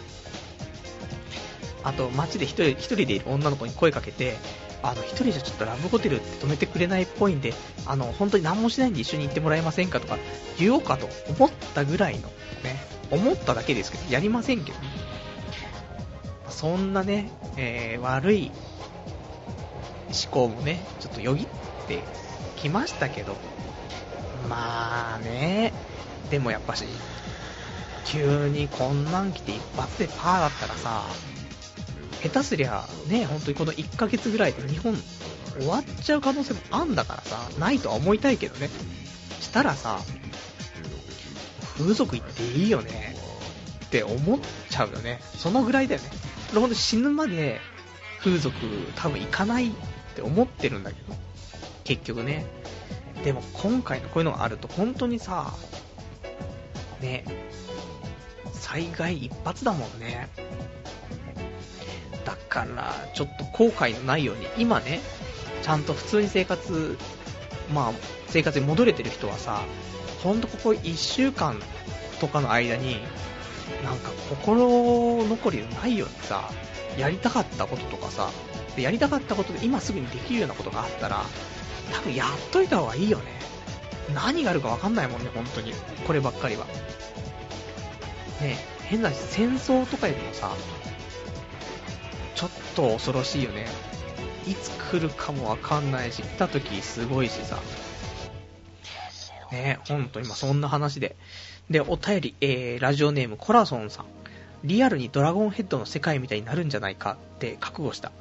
[1.83, 4.37] あと、街で一人一人でいる女の子に声かけて、
[4.89, 7.53] あの、一人じゃちょっとラブホテルって止めてくれないっぽいんで、
[7.85, 10.17] あの、本当に何もしないんで一緒に行ってもらえませんかとか
[10.59, 12.27] 言おうかと思ったぐらいの、
[12.63, 12.79] ね、
[13.11, 14.87] 思っただけですけど、やりませんけどね。
[16.49, 18.51] そんなね、えー、悪い
[20.07, 21.47] 思考もね、ちょっとよぎっ
[21.87, 21.99] て
[22.55, 23.35] きましたけど、
[24.47, 25.73] まあね、
[26.29, 26.85] でもやっぱし、
[28.05, 31.03] 急にこんなん来て一発でパーだったらさ、
[32.23, 34.95] 下手すりゃね、本当にこの1ヶ月ぐらいで日本
[35.59, 38.69] 終わっちゃう可能性もあんだからさ、ないとは思いたいけどね。
[39.39, 39.99] したらさ、
[41.77, 43.15] 風俗行っていいよね
[43.85, 44.39] って思っ
[44.69, 45.19] ちゃうよね。
[45.37, 46.09] そのぐらいだよね。
[46.53, 47.59] ほんと死ぬまで
[48.19, 48.55] 風俗
[48.95, 49.71] 多分行かないっ
[50.15, 51.15] て思ってるんだけど、
[51.83, 52.45] 結局ね。
[53.23, 55.53] でも今回のこういうのがあると本当にさ、
[57.01, 57.25] ね、
[58.53, 60.29] 災害一発だもんね。
[62.25, 64.99] だから、ちょっと後悔のないように、今ね、
[65.61, 66.97] ちゃんと普通に生活、
[67.73, 67.91] まあ、
[68.27, 69.61] 生活に戻れてる人はさ、
[70.23, 71.59] ほんとここ1週間
[72.19, 72.97] とかの間に、
[73.83, 76.49] なんか心残りのないようにさ、
[76.97, 78.31] やりたかったこととかさ、
[78.77, 81.23] やりたかったことで今すぐにできるようなことがあったら、
[81.93, 83.25] 多分やっといた方がいいよね。
[84.13, 85.73] 何があるかわかんないもんね、本当に。
[86.05, 86.65] こればっかりは。
[88.41, 90.51] ね変な、戦争とかよりもさ、
[92.75, 93.65] と恐ろしいよね。
[94.47, 97.57] いつ来るかもわかんないし、来た時すごいしさ。
[99.51, 101.15] ねほんと今そんな話で。
[101.69, 104.05] で、お便り、えー、ラジオネームコラソンさん。
[104.63, 108.11] リアルにドラゴンヘッドの世界みたいになるんじゃないかって覚悟した。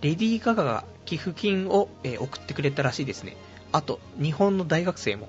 [0.00, 3.36] レディー・ガガが寄付金を、えー、送ってくれたらしいですね。
[3.72, 5.28] あと、日本の大学生も。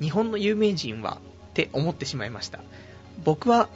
[0.00, 1.18] 日本の有名人は
[1.50, 2.60] って思ってしまいました。
[3.24, 3.68] 僕は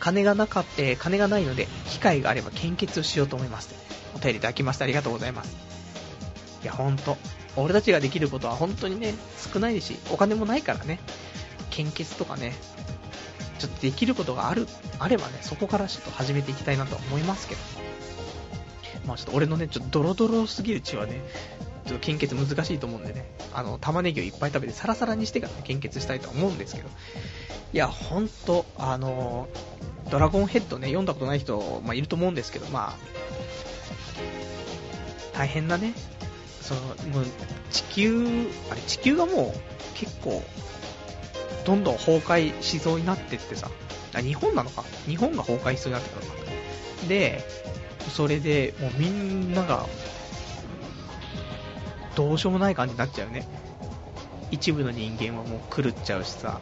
[0.00, 3.87] 金がなかっ、えー、金がないので、機会があれば献血をしようと思います。
[4.14, 5.56] お便りいただきましてありがとうございます。
[6.62, 7.16] いや、ほんと。
[7.56, 9.14] 俺たちができることは本当にね、
[9.52, 11.00] 少ないし、お金もないからね。
[11.70, 12.54] 献血とかね、
[13.58, 14.66] ちょっとできることがある、
[14.98, 17.60] あればね、そこからちょっと始めていきたいなと思いますけど。
[19.06, 21.22] まあちょっと俺のね、ちょっとドロドロすぎる血はね、
[21.86, 26.88] ちょっと献血難しいと思うんでね、あの、玉ねぎをいっぱい食べてサラサラにしてから、ね、献血したいと思うんですけど、
[27.72, 29.48] いや、ほんと、あの
[30.10, 32.96] ドラゴンヘッドね、読んだことない人、まあ、いると思うんですけど、まあ、
[35.32, 35.94] 大変なね、
[36.60, 36.80] その、
[37.12, 37.26] もう、
[37.70, 39.60] 地球、あれ、地球がもう、
[39.94, 40.42] 結構、
[41.64, 43.70] どんどん崩壊しそうになってってさ、
[44.14, 46.38] あ、日本なのか日本が崩壊しそうになってたのか。
[47.08, 47.44] で、
[48.10, 49.86] それで、もうみんなが、
[52.14, 53.46] どうしようもない感じになっちゃうね。
[54.50, 56.60] 一部の人間はもう狂っちゃうしさ。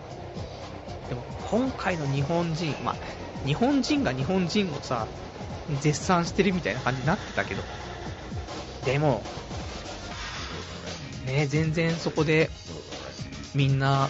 [1.08, 2.96] でも、今回の日本人、まあ、
[3.46, 5.06] 日本人が日本人をさ、
[5.80, 7.62] 絶賛してるみたいな感じになってたけど、
[8.84, 9.22] でも、
[11.26, 12.50] ね、全然そこで、
[13.54, 14.08] みんな、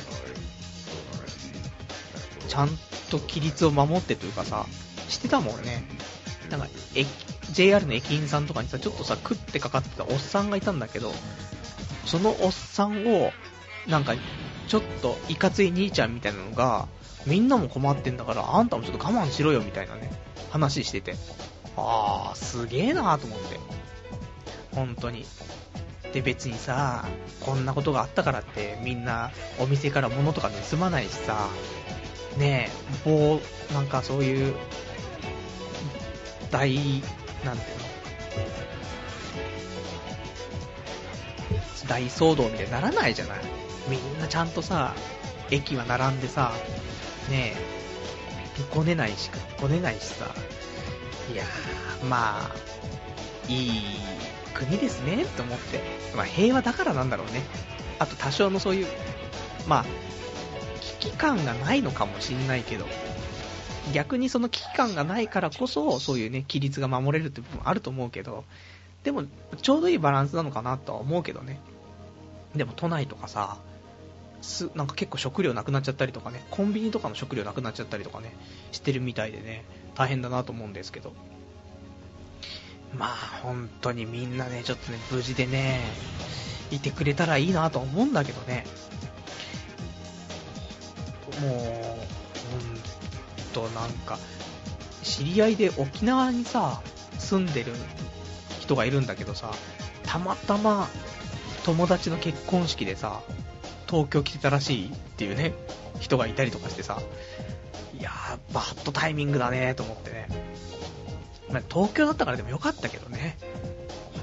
[2.48, 2.68] ちゃん
[3.10, 4.66] と規律を守ってというかさ、
[5.08, 5.84] してたもんね。
[6.50, 6.68] なんか、
[7.52, 11.12] JR の駅員さんとかにさ、ちょっとさ、食ってかかってたおっさんがいたんだけど、
[12.04, 13.32] そのおっさんを、
[13.86, 14.14] なんか、
[14.68, 16.88] ちょっといかつい兄ちゃんみたいなのが、
[17.26, 20.10] みんなも困ってんだから、あんたもちょっと我慢しろよみたいなね、
[20.50, 21.16] 話してて。
[21.76, 23.58] あー、すげえなーと思って。
[24.74, 25.26] 本当に。
[26.12, 27.04] で別にさ、
[27.40, 31.48] こんなことがあったからってみんなお店から物とか盗まないしさ、
[32.38, 32.70] ね
[33.04, 33.40] え、棒、
[33.74, 34.54] なんかそういう、
[36.50, 36.74] 大、
[37.44, 37.86] なんていうの？
[41.88, 43.38] 大騒動みたいにならないじゃない？
[43.88, 44.94] みんなちゃんとさ、
[45.50, 46.52] 駅は並んでさ、
[47.30, 47.56] ねえ、
[48.74, 50.34] ごねないし、ごねないしさ、
[51.32, 52.50] いやー、まあ、
[53.48, 53.72] いい
[54.54, 55.80] 国ですね、と思って。
[56.16, 57.42] まあ、平和だからなんだろうね。
[57.98, 58.86] あと多少のそういう、
[59.66, 59.84] まあ、
[61.00, 62.86] 危機感がないのかもしんないけど、
[63.92, 68.44] 逆にその危機感がないからこそ、そういうね、規律が守れるって部分あると思うけど、
[69.04, 69.24] でも、
[69.62, 71.60] ちょうどいいバランスなのかなとは思うけどね。
[72.54, 73.58] でも都内とかさ、
[74.46, 78.32] すなんか結構食料なくなっちゃったりとかね、コンビニとかの食料なくなっちゃったりとかね、
[78.70, 79.64] してるみたいでね、
[79.96, 81.12] 大変だなと思うんですけど。
[82.94, 83.08] まあ
[83.42, 85.80] 本当にみんなね、ちょっとね、無事でね、
[86.70, 88.64] いてくれたらいいなと思うんだけどね。
[91.40, 91.60] もう、ほん
[93.52, 94.18] となんか、
[95.02, 96.80] 知り合いで沖縄にさ、
[97.18, 97.72] 住んでる
[98.60, 99.50] 人がいるんだけどさ、
[100.04, 100.88] たまたま
[101.64, 103.22] 友達の結婚式でさ、
[103.88, 105.54] 東京来てたらしいっていうね、
[106.00, 107.00] 人がいたりとかしてさ、
[107.98, 110.28] いやー、バッドタイミングだねと思ってね。
[111.50, 113.38] まあ、東京だったからでもよかったけどね。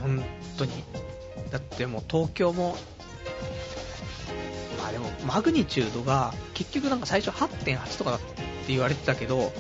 [0.02, 0.24] 本
[0.58, 0.84] 当に。
[1.52, 2.76] だってもう東京も、
[4.82, 8.26] まあでもマグニチュードが結局なんか最初8.8とかだって
[8.68, 9.54] 言われてたけど、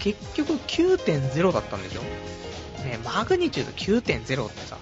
[0.00, 2.02] 結局9.0だったんでしょ
[2.84, 4.78] ねマグニチュード9.0ってさ、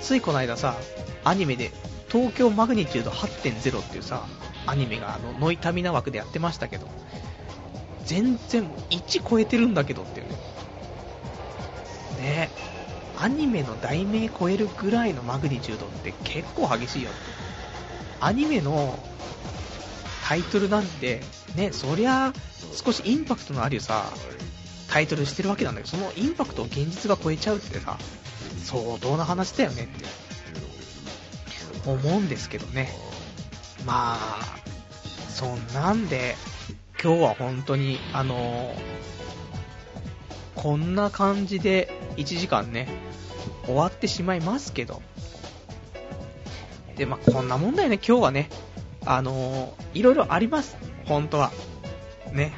[0.00, 0.76] ついこの間さ、
[1.24, 1.72] アニメで
[2.14, 4.24] 東京マグニチュード8.0っていうさ、
[4.66, 6.86] アニメがあのノイタミナ枠でやってましたけど、
[8.04, 10.36] 全然1超えてるんだけどっていうね。
[12.20, 12.50] ね
[13.18, 17.18] アニメの題名超えるぐらいのマグニチュードって結構激しいよって。
[18.20, 18.96] アニメの
[20.22, 21.20] タイトルなんて、
[21.56, 22.32] ね、そりゃ
[22.72, 24.04] 少しインパクトのあるさ、
[24.88, 27.98] タイトルしてるわけなんだけど、そのインパクトを現実が超えちゃうってさ、
[28.62, 30.23] 相当な話だよねって
[31.86, 32.88] 思うんですけどね。
[33.86, 34.58] まあ、
[35.28, 36.36] そんなんで、
[37.02, 38.74] 今日は本当に、あの、
[40.54, 42.88] こんな感じで1時間ね、
[43.66, 45.02] 終わってしまいますけど。
[46.96, 48.48] で、まあ、こんなもんだよね、今日はね。
[49.04, 50.76] あのー、いろいろあります、
[51.06, 51.52] 本当は。
[52.32, 52.52] ね。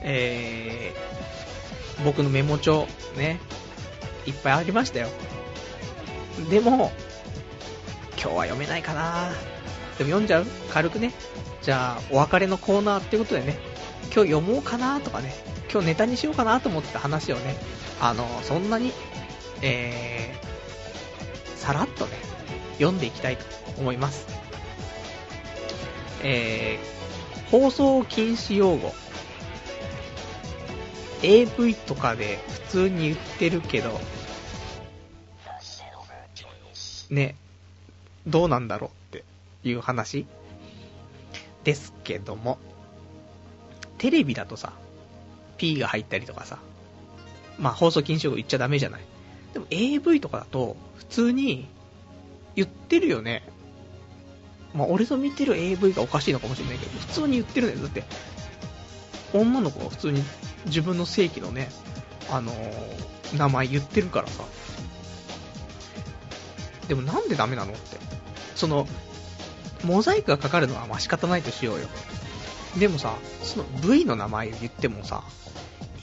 [0.00, 2.86] えー、僕のメモ帳、
[3.16, 3.40] ね、
[4.26, 5.08] いっぱいありましたよ。
[6.50, 6.92] でも、
[8.20, 9.30] 今日は読めないかな。
[9.98, 10.46] でも読んじゃう？
[10.70, 11.12] 軽くね。
[11.62, 13.58] じゃあ、お別れのコーナーってことでね、
[14.14, 15.34] 今日読もうかなとかね、
[15.70, 17.56] 今日ネタにしようかなと思ってた話をね、
[18.00, 18.92] あの、そんなに、
[19.62, 22.12] えー、さらっとね、
[22.74, 23.44] 読んでいきたいと
[23.78, 24.26] 思います。
[26.22, 28.94] えー、放送禁止用語。
[31.22, 33.98] AV とかで普通に言ってるけど、
[37.08, 37.36] ね、
[38.26, 39.24] どうなんだろうって
[39.62, 40.26] いう話
[41.64, 42.58] ですけども、
[43.98, 44.72] テレビだとさ、
[45.56, 46.58] P が入ったりとかさ、
[47.58, 49.00] まあ放送禁止用語言っちゃダメじゃない。
[49.52, 51.68] でも AV とかだと、普通に
[52.56, 53.46] 言ってるよね。
[54.74, 57.76] まあ俺の見てる AV がおかしいのかもしれないけど、普通に言ってるね。
[57.76, 58.04] だって、
[59.32, 60.22] 女の子が普通に
[60.66, 61.70] 自分の正規のね、
[62.30, 64.44] あのー、名前言ってるからさ。
[66.88, 67.98] でもなんでダメなのって。
[68.54, 68.86] その、
[69.84, 71.88] モザイクがかかるのはまあ仕方ないとしようよ。
[72.78, 75.24] でもさ、その部位の名前を言ってもさ、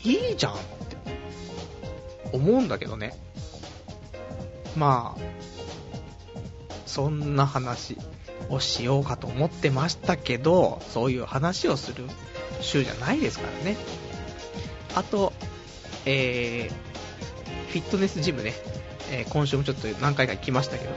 [0.04, 0.98] いいじゃんって
[2.32, 3.14] 思うんだけどね。
[4.76, 5.22] まあ、
[6.86, 7.98] そんな話
[8.50, 12.06] をしようかと思ってましたけど、そういう話をする
[12.62, 13.78] 週じゃないですからね。
[14.96, 15.34] あと、
[16.06, 18.54] えー、フィットネスジムね、
[19.12, 20.92] えー、今週もちょっと何回か行きましたけど、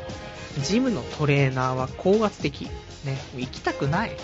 [0.62, 2.70] ジムのトレーナーは高圧的。
[3.04, 4.16] ね、行きたくない。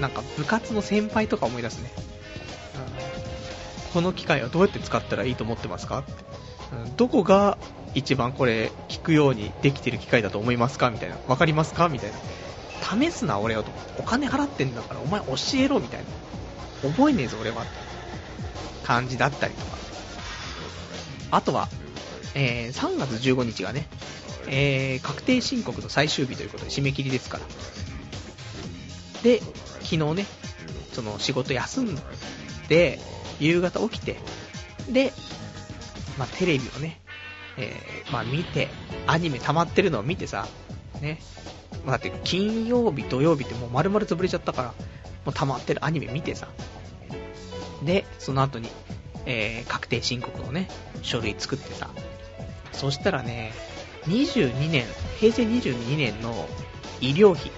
[0.00, 1.92] なんか部活の先輩とか思い出すね。
[3.86, 6.02] うん、この機械はどうやって使ったらいいと思ってますか、
[6.72, 7.56] うん、どこが
[7.94, 10.90] 一番これ聞くようにできてる機械だと思いますか？
[10.90, 11.16] みたいな。
[11.28, 11.88] わかりますか？
[11.88, 12.18] みたいな。
[13.06, 13.70] 試すな俺をと。
[13.98, 16.00] お金払ってんだからお前教えろみたい
[16.82, 16.90] な。
[16.90, 17.64] 覚えねえぞ俺は。
[18.82, 19.76] 感じだったりとか。
[21.30, 21.68] あとは、
[22.34, 23.86] えー、3月15日がね、
[24.48, 27.44] えー、確定申告の最終日ということで締め切りですから。
[29.22, 29.40] で、
[29.82, 30.26] 昨日ね、
[30.92, 31.98] その仕事休ん
[32.68, 32.98] で、
[33.38, 34.16] 夕方起きて、
[34.90, 35.12] で、
[36.18, 37.00] まあ、テレビをね、
[37.58, 38.68] えー、まあ、見て、
[39.06, 40.46] アニメ溜まってるのを見てさ、
[41.00, 41.18] ね、
[41.84, 44.68] まあ、だって金曜日、土曜日ってもう丸々潰れちゃったから、
[45.24, 46.48] もう溜まってるアニメ見てさ、
[47.82, 48.68] で、その後に、
[49.26, 50.68] えー、確定申告のね、
[51.02, 51.90] 書類作ってさ、
[52.76, 53.52] そしたらね、
[54.06, 54.84] 22年、
[55.18, 56.48] 平成22年の
[57.00, 57.50] 医療費、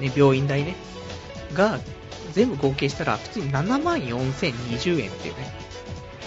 [0.00, 0.74] ね、病院代ね、
[1.54, 1.78] が
[2.32, 5.52] 全部合計したら普通に7万4020円っていうね、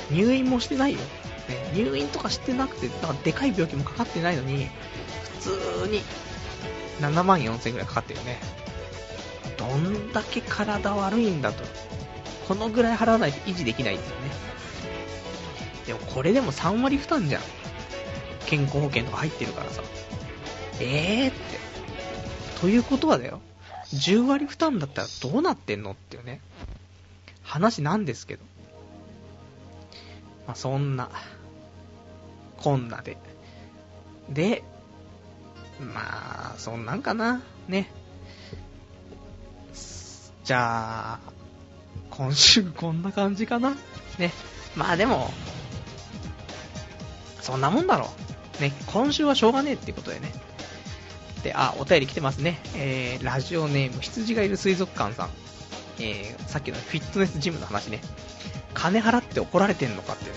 [0.09, 0.99] 入院もしてないよ。
[1.49, 4.69] ね、入院とかしてなくて、だからでかい病気もかかってないのに、
[5.41, 6.01] 普通に
[7.01, 8.39] 7万4000円くらいかかってるね。
[9.57, 11.63] どんだけ体悪いんだと。
[12.47, 14.31] このぐらい払わないと維持できないっていうね。
[15.87, 17.41] でもこれでも3割負担じゃん。
[18.47, 19.83] 健康保険とか入ってるからさ。
[20.79, 21.39] えーって。
[22.59, 23.41] ということはだよ。
[23.93, 26.41] 10割負担だったらどうなってんのっていうね。
[27.43, 28.43] 話なんですけど。
[30.47, 31.09] まあ、そんな、
[32.57, 33.17] こんなで。
[34.29, 34.63] で、
[35.79, 37.41] まあ、そんなんかな。
[37.67, 37.91] ね。
[40.43, 41.19] じゃあ、
[42.09, 43.75] 今週こんな感じかな。
[44.17, 44.31] ね。
[44.75, 45.31] まあでも、
[47.41, 48.26] そんなもんだろう。
[48.59, 48.73] ね。
[48.87, 50.31] 今週はしょうがねえってことでね。
[51.43, 52.59] で、あ、お便り来てますね。
[52.75, 55.29] えー、ラジオネーム、羊がいる水族館さん。
[55.99, 58.01] えー、さっきのフィットネスジムの話ね。
[58.73, 60.31] 金払って怒られてんのかってね。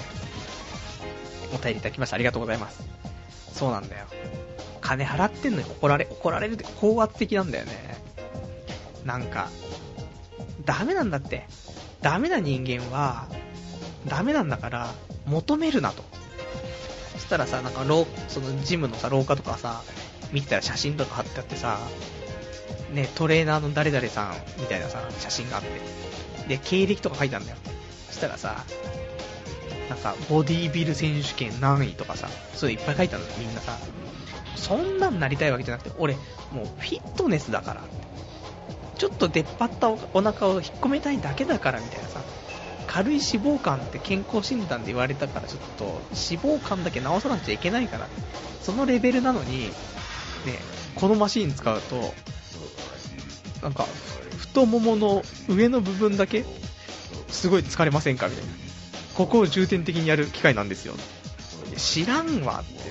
[1.53, 2.17] お便りいただきました。
[2.17, 2.83] ありがとうございます。
[3.53, 4.07] そうなんだよ。
[4.81, 7.73] 金払ってんのに怒られ、怒られるって高圧的なんだよね。
[9.05, 9.49] なんか、
[10.65, 11.47] ダメなんだって。
[12.03, 13.27] ダメな人間は、
[14.07, 14.95] ダメなんだから、
[15.27, 16.03] 求めるなと。
[17.31, 17.85] したらさ、なんか、
[18.27, 19.85] そのジムのさ、廊下とかさ、
[20.33, 21.79] 見てたら写真とか貼ってあってさ、
[22.93, 26.49] ね、トレーナーの誰々さんみたいなさ、写真があって。
[26.49, 27.59] で、経歴とか書いてあるんだよ。
[28.09, 28.65] そしたらさ、
[29.89, 33.79] なんか、ボディービル選手権何位とかさ、そういういっぱい書いてあるのみんなさ。
[34.57, 36.15] そんなんなりたいわけじゃなくて、俺、
[36.51, 37.83] もうフィットネスだから。
[38.99, 42.21] ちょっと出っ張ったお腹を引っ込めたいだけだからみたいなさ。
[42.91, 48.09] 軽い脂肪肝って健康診断で言われたからちょっと脂肪肝だけ直さなくちゃいけないから
[48.61, 49.71] そのレベルなのに、ね、
[50.97, 52.13] このマシン使うと
[53.63, 53.87] なんか
[54.39, 56.45] 太ももの上の部分だけ
[57.29, 58.51] すごい疲れませんかみたいな。
[59.15, 60.95] ここを重点的にやる機械なんですよ。
[61.77, 62.91] 知らんわって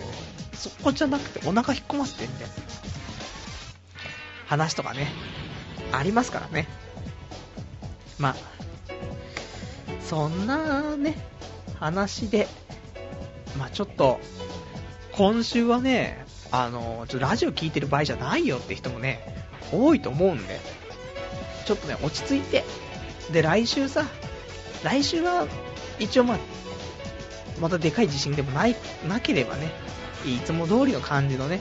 [0.55, 2.53] そこじゃなくてお腹引っ込ませてみたいな。
[4.45, 5.11] 話とかね、
[5.91, 6.67] ありますからね。
[8.17, 8.35] まあ、
[10.09, 11.13] そんなね、
[11.79, 12.47] 話で、
[13.59, 14.19] まあちょっと、
[15.11, 19.19] 今週はね、あの、ちょラジオ聞いてる場合じゃないよって人もね、
[19.71, 20.59] 多いと思うんで、
[21.67, 22.63] ちょっとね、落ち着いて、
[23.31, 24.03] で、来週さ、
[24.83, 25.45] 来週は、
[25.99, 26.37] 一応まあ、
[27.61, 28.75] またでかい地震でもない、
[29.07, 29.69] なければね、
[30.25, 31.59] いつも通りの感じのね、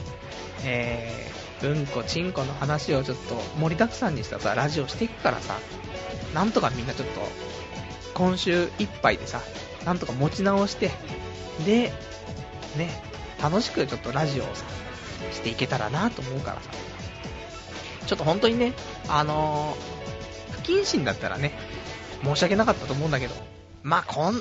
[0.65, 5.59] えー、うんこ、ちんこの話をちょっと盛りだくさんにしたさ、ラジオしていくからさ、
[6.33, 7.48] なんとかみんなちょっと、
[8.19, 9.41] 今週いっぱいでさ、
[9.85, 10.91] なんとか持ち直して、
[11.65, 11.93] で、
[12.75, 13.01] ね、
[13.41, 14.65] 楽しくちょっとラジオをさ、
[15.31, 16.69] していけたらなと思うからさ、
[18.05, 18.73] ちょっと本当にね、
[19.07, 21.53] あのー、不謹慎だったらね、
[22.21, 23.33] 申し訳なかったと思うんだけど、
[23.83, 24.35] まあ、こん、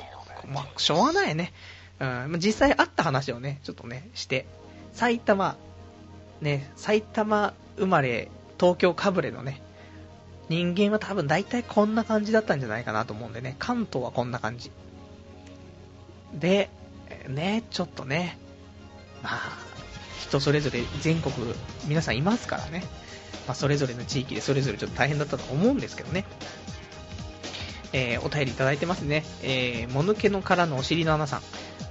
[0.53, 1.53] まあ、しょうがないね。
[2.01, 4.47] うん、実際あった話をね、ちょっとね、して、
[4.93, 5.57] 埼玉、
[6.41, 9.63] ね、埼玉生まれ、東京かぶれのね、
[10.49, 14.71] 人間は多分大体こんな感じだったんじゃないかなと思うんでね、関東はこんな感じ。
[16.35, 16.71] で、
[17.29, 18.39] ね、ちょっとね、
[19.23, 19.59] まあ、
[20.21, 21.35] 人それぞれ全国
[21.87, 22.83] 皆さんいますからね、
[23.47, 26.25] まあ、それぞれの地域でそれぞれちょっと大変だったと思うんですけどね。
[27.93, 29.25] えー、お便りいただいてますね。
[29.43, 31.43] えー、もぬけの殻のお尻の穴さん。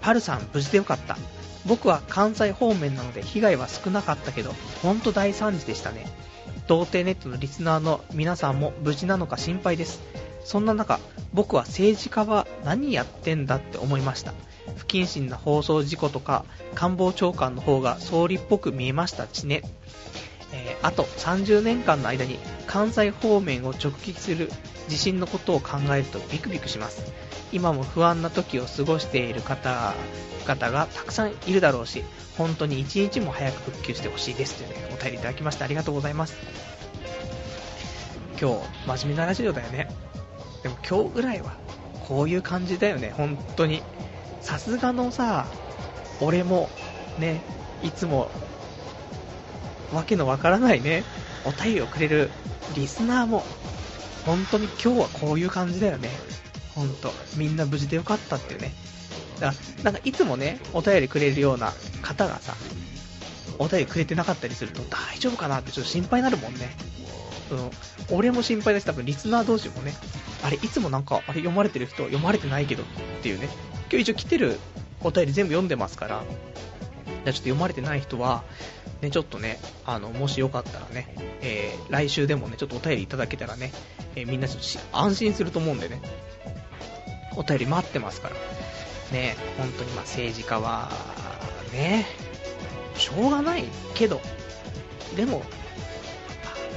[0.01, 1.17] パルさん、無事でよかった。
[1.65, 6.05] 僕は関西方面なので被害は少なかったけど、ほんと大惨事でしたね。
[6.67, 10.01] 童貞ネットのリスナーの皆さんも無事なのか心配です。
[10.43, 10.99] そんな中、
[11.33, 14.33] 僕は政治家は何やってんだって思いました。
[14.75, 16.45] 不謹慎な放送事故とか、
[16.75, 19.61] 官房長官の方が総理っぽく見えましたしね。
[20.53, 24.49] えー、あと30年間の間に関西方面を直撃する
[24.87, 27.11] 地震のことを考えるとビクビクします。
[27.51, 32.03] 今も不安な時を過ごしている方々がたくさんいるだろうし、
[32.37, 36.35] 本当に一日も早く復旧してほしいですというね、お便りいただきましてありがとうございます。
[38.39, 39.89] 今日、真面目なラジオだよね。
[40.61, 41.53] でも今日ぐらいは、
[42.07, 43.81] こういう感じだよね、本当に。
[44.41, 45.47] さすがのさ、
[46.21, 46.69] 俺も、
[47.17, 47.41] ね、
[47.81, 48.29] いつも、
[49.91, 51.03] わけのわからないね、
[51.45, 52.29] お便りをくれる
[52.75, 53.43] リスナーも、
[54.25, 56.09] 本当に今日はこういう感じだよね。
[56.77, 58.71] 本当みんな無事でよかったっていうね。
[59.39, 61.73] だからなんかいつもね、お便りくれるような
[62.03, 62.55] 方がさ、
[63.57, 66.69] お便りくれてなかったりすると大丈夫かなってちょっと心配になるもんね。
[67.49, 69.93] うん、俺も心配だし、多分リスナー同士もね、
[70.43, 72.85] あれ、いつもなんか、あれ読まれてる人、読まれてないけどっ
[73.23, 73.49] ていうね、
[73.89, 74.59] 今日一応来てる
[75.01, 76.23] お便り全部読んでますから、
[77.23, 78.43] じゃちょっと読まれてない人は、
[79.01, 83.71] ね、ちょっとね、あの、もしよかったらね、えー、来週でもね、ちょっとお便りいただけたらね、
[84.15, 86.01] えー、みんなちょっと安心すると思うんでね、
[87.37, 88.35] お便り待ってますから。
[89.11, 90.89] ね、本当にま政治家は、
[91.71, 92.05] ね、
[92.95, 94.19] しょうがないけど、
[95.15, 95.43] でも、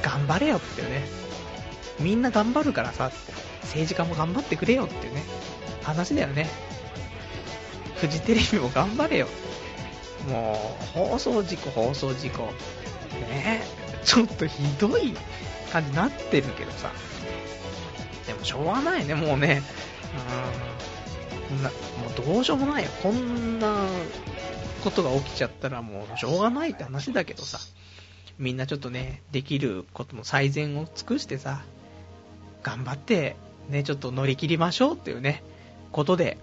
[0.03, 1.03] 頑張れよっていうね。
[1.99, 3.11] みんな頑張るからさ、
[3.63, 5.25] 政治家も頑張ってくれよっていうね、
[5.83, 6.49] 話だよね。
[7.97, 9.27] フジテレビも頑張れよ。
[10.29, 12.45] もう、放送事故、放送事故。
[13.29, 13.63] ね
[14.05, 15.15] ちょっとひどい
[15.73, 16.93] 感じになってるけどさ。
[18.27, 19.63] でもしょうがないね、もうね。
[21.51, 21.63] うん。
[21.63, 21.75] なも
[22.11, 22.91] うどうしようもないよ。
[23.03, 23.87] こんな
[24.83, 27.59] ことが起きちゃったらもうしょうがないって話だけどさ。
[28.41, 31.63] みんなちょっとね、できることの最善を尽くしてさ、
[32.63, 33.37] 頑張って、
[33.69, 35.43] ね、ちょっと乗り切りましょうっていうね、
[35.93, 36.39] ことで、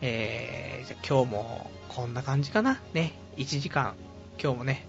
[0.00, 2.80] えー、じゃ今日もこんな感じかな。
[2.94, 3.94] ね、1時間、
[4.42, 4.88] 今日もね、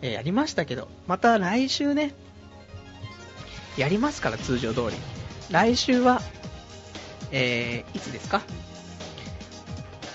[0.00, 2.14] えー、やりましたけど、また来週ね、
[3.76, 4.96] やりますから、通常通り。
[5.50, 6.22] 来週は、
[7.30, 8.42] えー、いつですか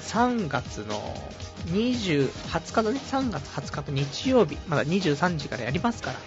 [0.01, 1.01] ?3 月の
[1.67, 2.29] 20、
[2.73, 6.19] 日のね、3月20日の日曜日、まだ23時からやりますから。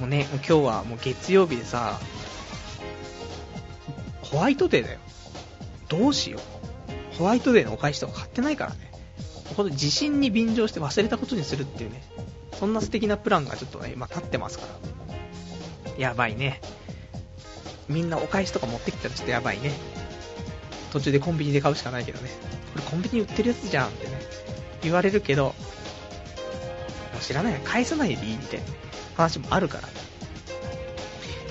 [0.00, 1.98] もうね、もう今日はもう月曜日でさ、
[4.22, 4.98] ホワイトデーだよ。
[5.88, 7.16] どうしよう。
[7.16, 8.90] ホワイトデーのお返しとか買ってないからね。
[9.56, 12.02] この地震に便乗して忘れたことにするっていうね、
[12.58, 15.98] そんな素敵なプランがちょっとね、今立ってますから。
[15.98, 16.60] やばいね。
[17.88, 19.72] みんなお返しとか持ってきたらちょっとやばいね。
[20.92, 22.30] 途中でコンビニで買うしかないけどね。
[22.72, 24.12] これコンビニ売ってるやつじゃんってね、
[24.82, 25.52] 言われるけど、も
[27.20, 28.66] う知らない返さないでいいみたいな
[29.16, 29.88] 話もあるから。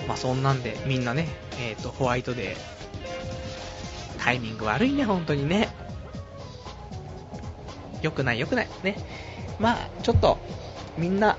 [0.07, 1.27] まあそんなんでみんなね、
[1.59, 2.57] えっ、ー、と、ホワイトデー、
[4.19, 5.69] タイミング悪いね、本当にね。
[8.01, 8.69] 良くない良くない。
[8.83, 8.97] ね。
[9.59, 10.37] まあ、ちょっと、
[10.97, 11.37] みんな、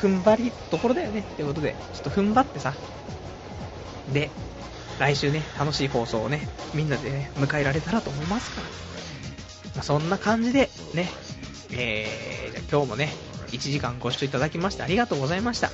[0.00, 1.20] 踏ん張りところだよね。
[1.20, 2.74] ってことで、ちょっと踏ん張ってさ。
[4.12, 4.30] で、
[4.98, 8.66] 来週ね、楽しい放送をね、みんなでね、迎えられたらと思いますから。
[9.74, 11.08] まあ、そんな感じで、ね、
[11.72, 13.08] えー、じゃ今日もね、
[13.48, 15.70] 1時間ご視聴いただきましてありがとうございました。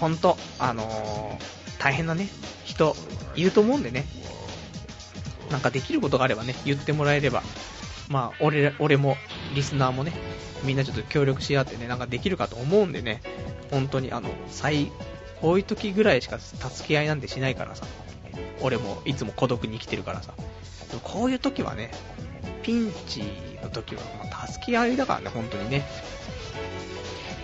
[0.00, 2.28] ほんと、あのー、大変なね、
[2.64, 2.96] 人、
[3.34, 4.04] いると思うんでね、
[5.50, 7.42] なんかできることがあればね、言ってもらえれば、
[8.08, 9.16] まあ、俺、俺も、
[9.54, 10.12] リスナーもね、
[10.64, 13.22] みんなちょっと協力し合ってね、なんかできるかと思うんでね、
[13.70, 14.90] 本当にあの、最、
[15.42, 17.84] こういう時ぐらいしか助け合いなんてしないからさ、
[18.60, 20.32] 俺もいつも孤独に生きてるからさ、
[20.88, 21.90] でもこういう時はね、
[22.62, 23.24] ピンチ
[23.62, 25.84] の時は、まあ、助け合いだからね、本当にね。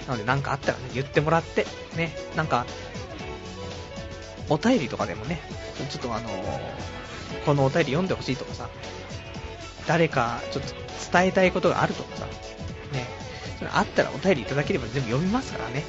[0.07, 2.67] なので、なんかあったらね、言ってもらって、ね、なんか、
[4.49, 5.41] お便りとかでもね、
[5.91, 8.71] ちょっとあのー、このお便り読んでほしいとかさ、
[9.87, 10.73] 誰かちょっと
[11.13, 12.31] 伝えたいことがあるとかさ、ね、
[13.59, 15.85] それあったらお便りいただければ全部読みますからね。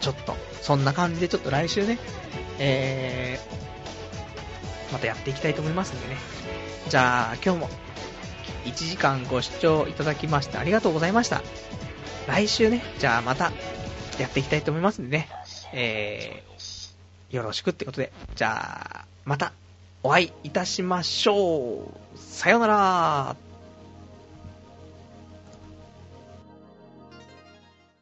[0.00, 1.98] ちょっと、そんな感じでちょっと来週ね、
[2.58, 6.16] えー、またやっていきたいと思いますんでね。
[6.88, 7.68] じゃあ、今日も
[8.64, 11.42] 1時間ご視聴いただきましてありがとうございました。
[12.26, 13.52] 来週ね、じゃあまた
[14.18, 15.28] やっていきたいと思いますんでね、
[15.72, 19.52] えー、よろしくってことで、じゃあ、また
[20.02, 22.18] お会いいたしましょう。
[22.18, 23.49] さよなら。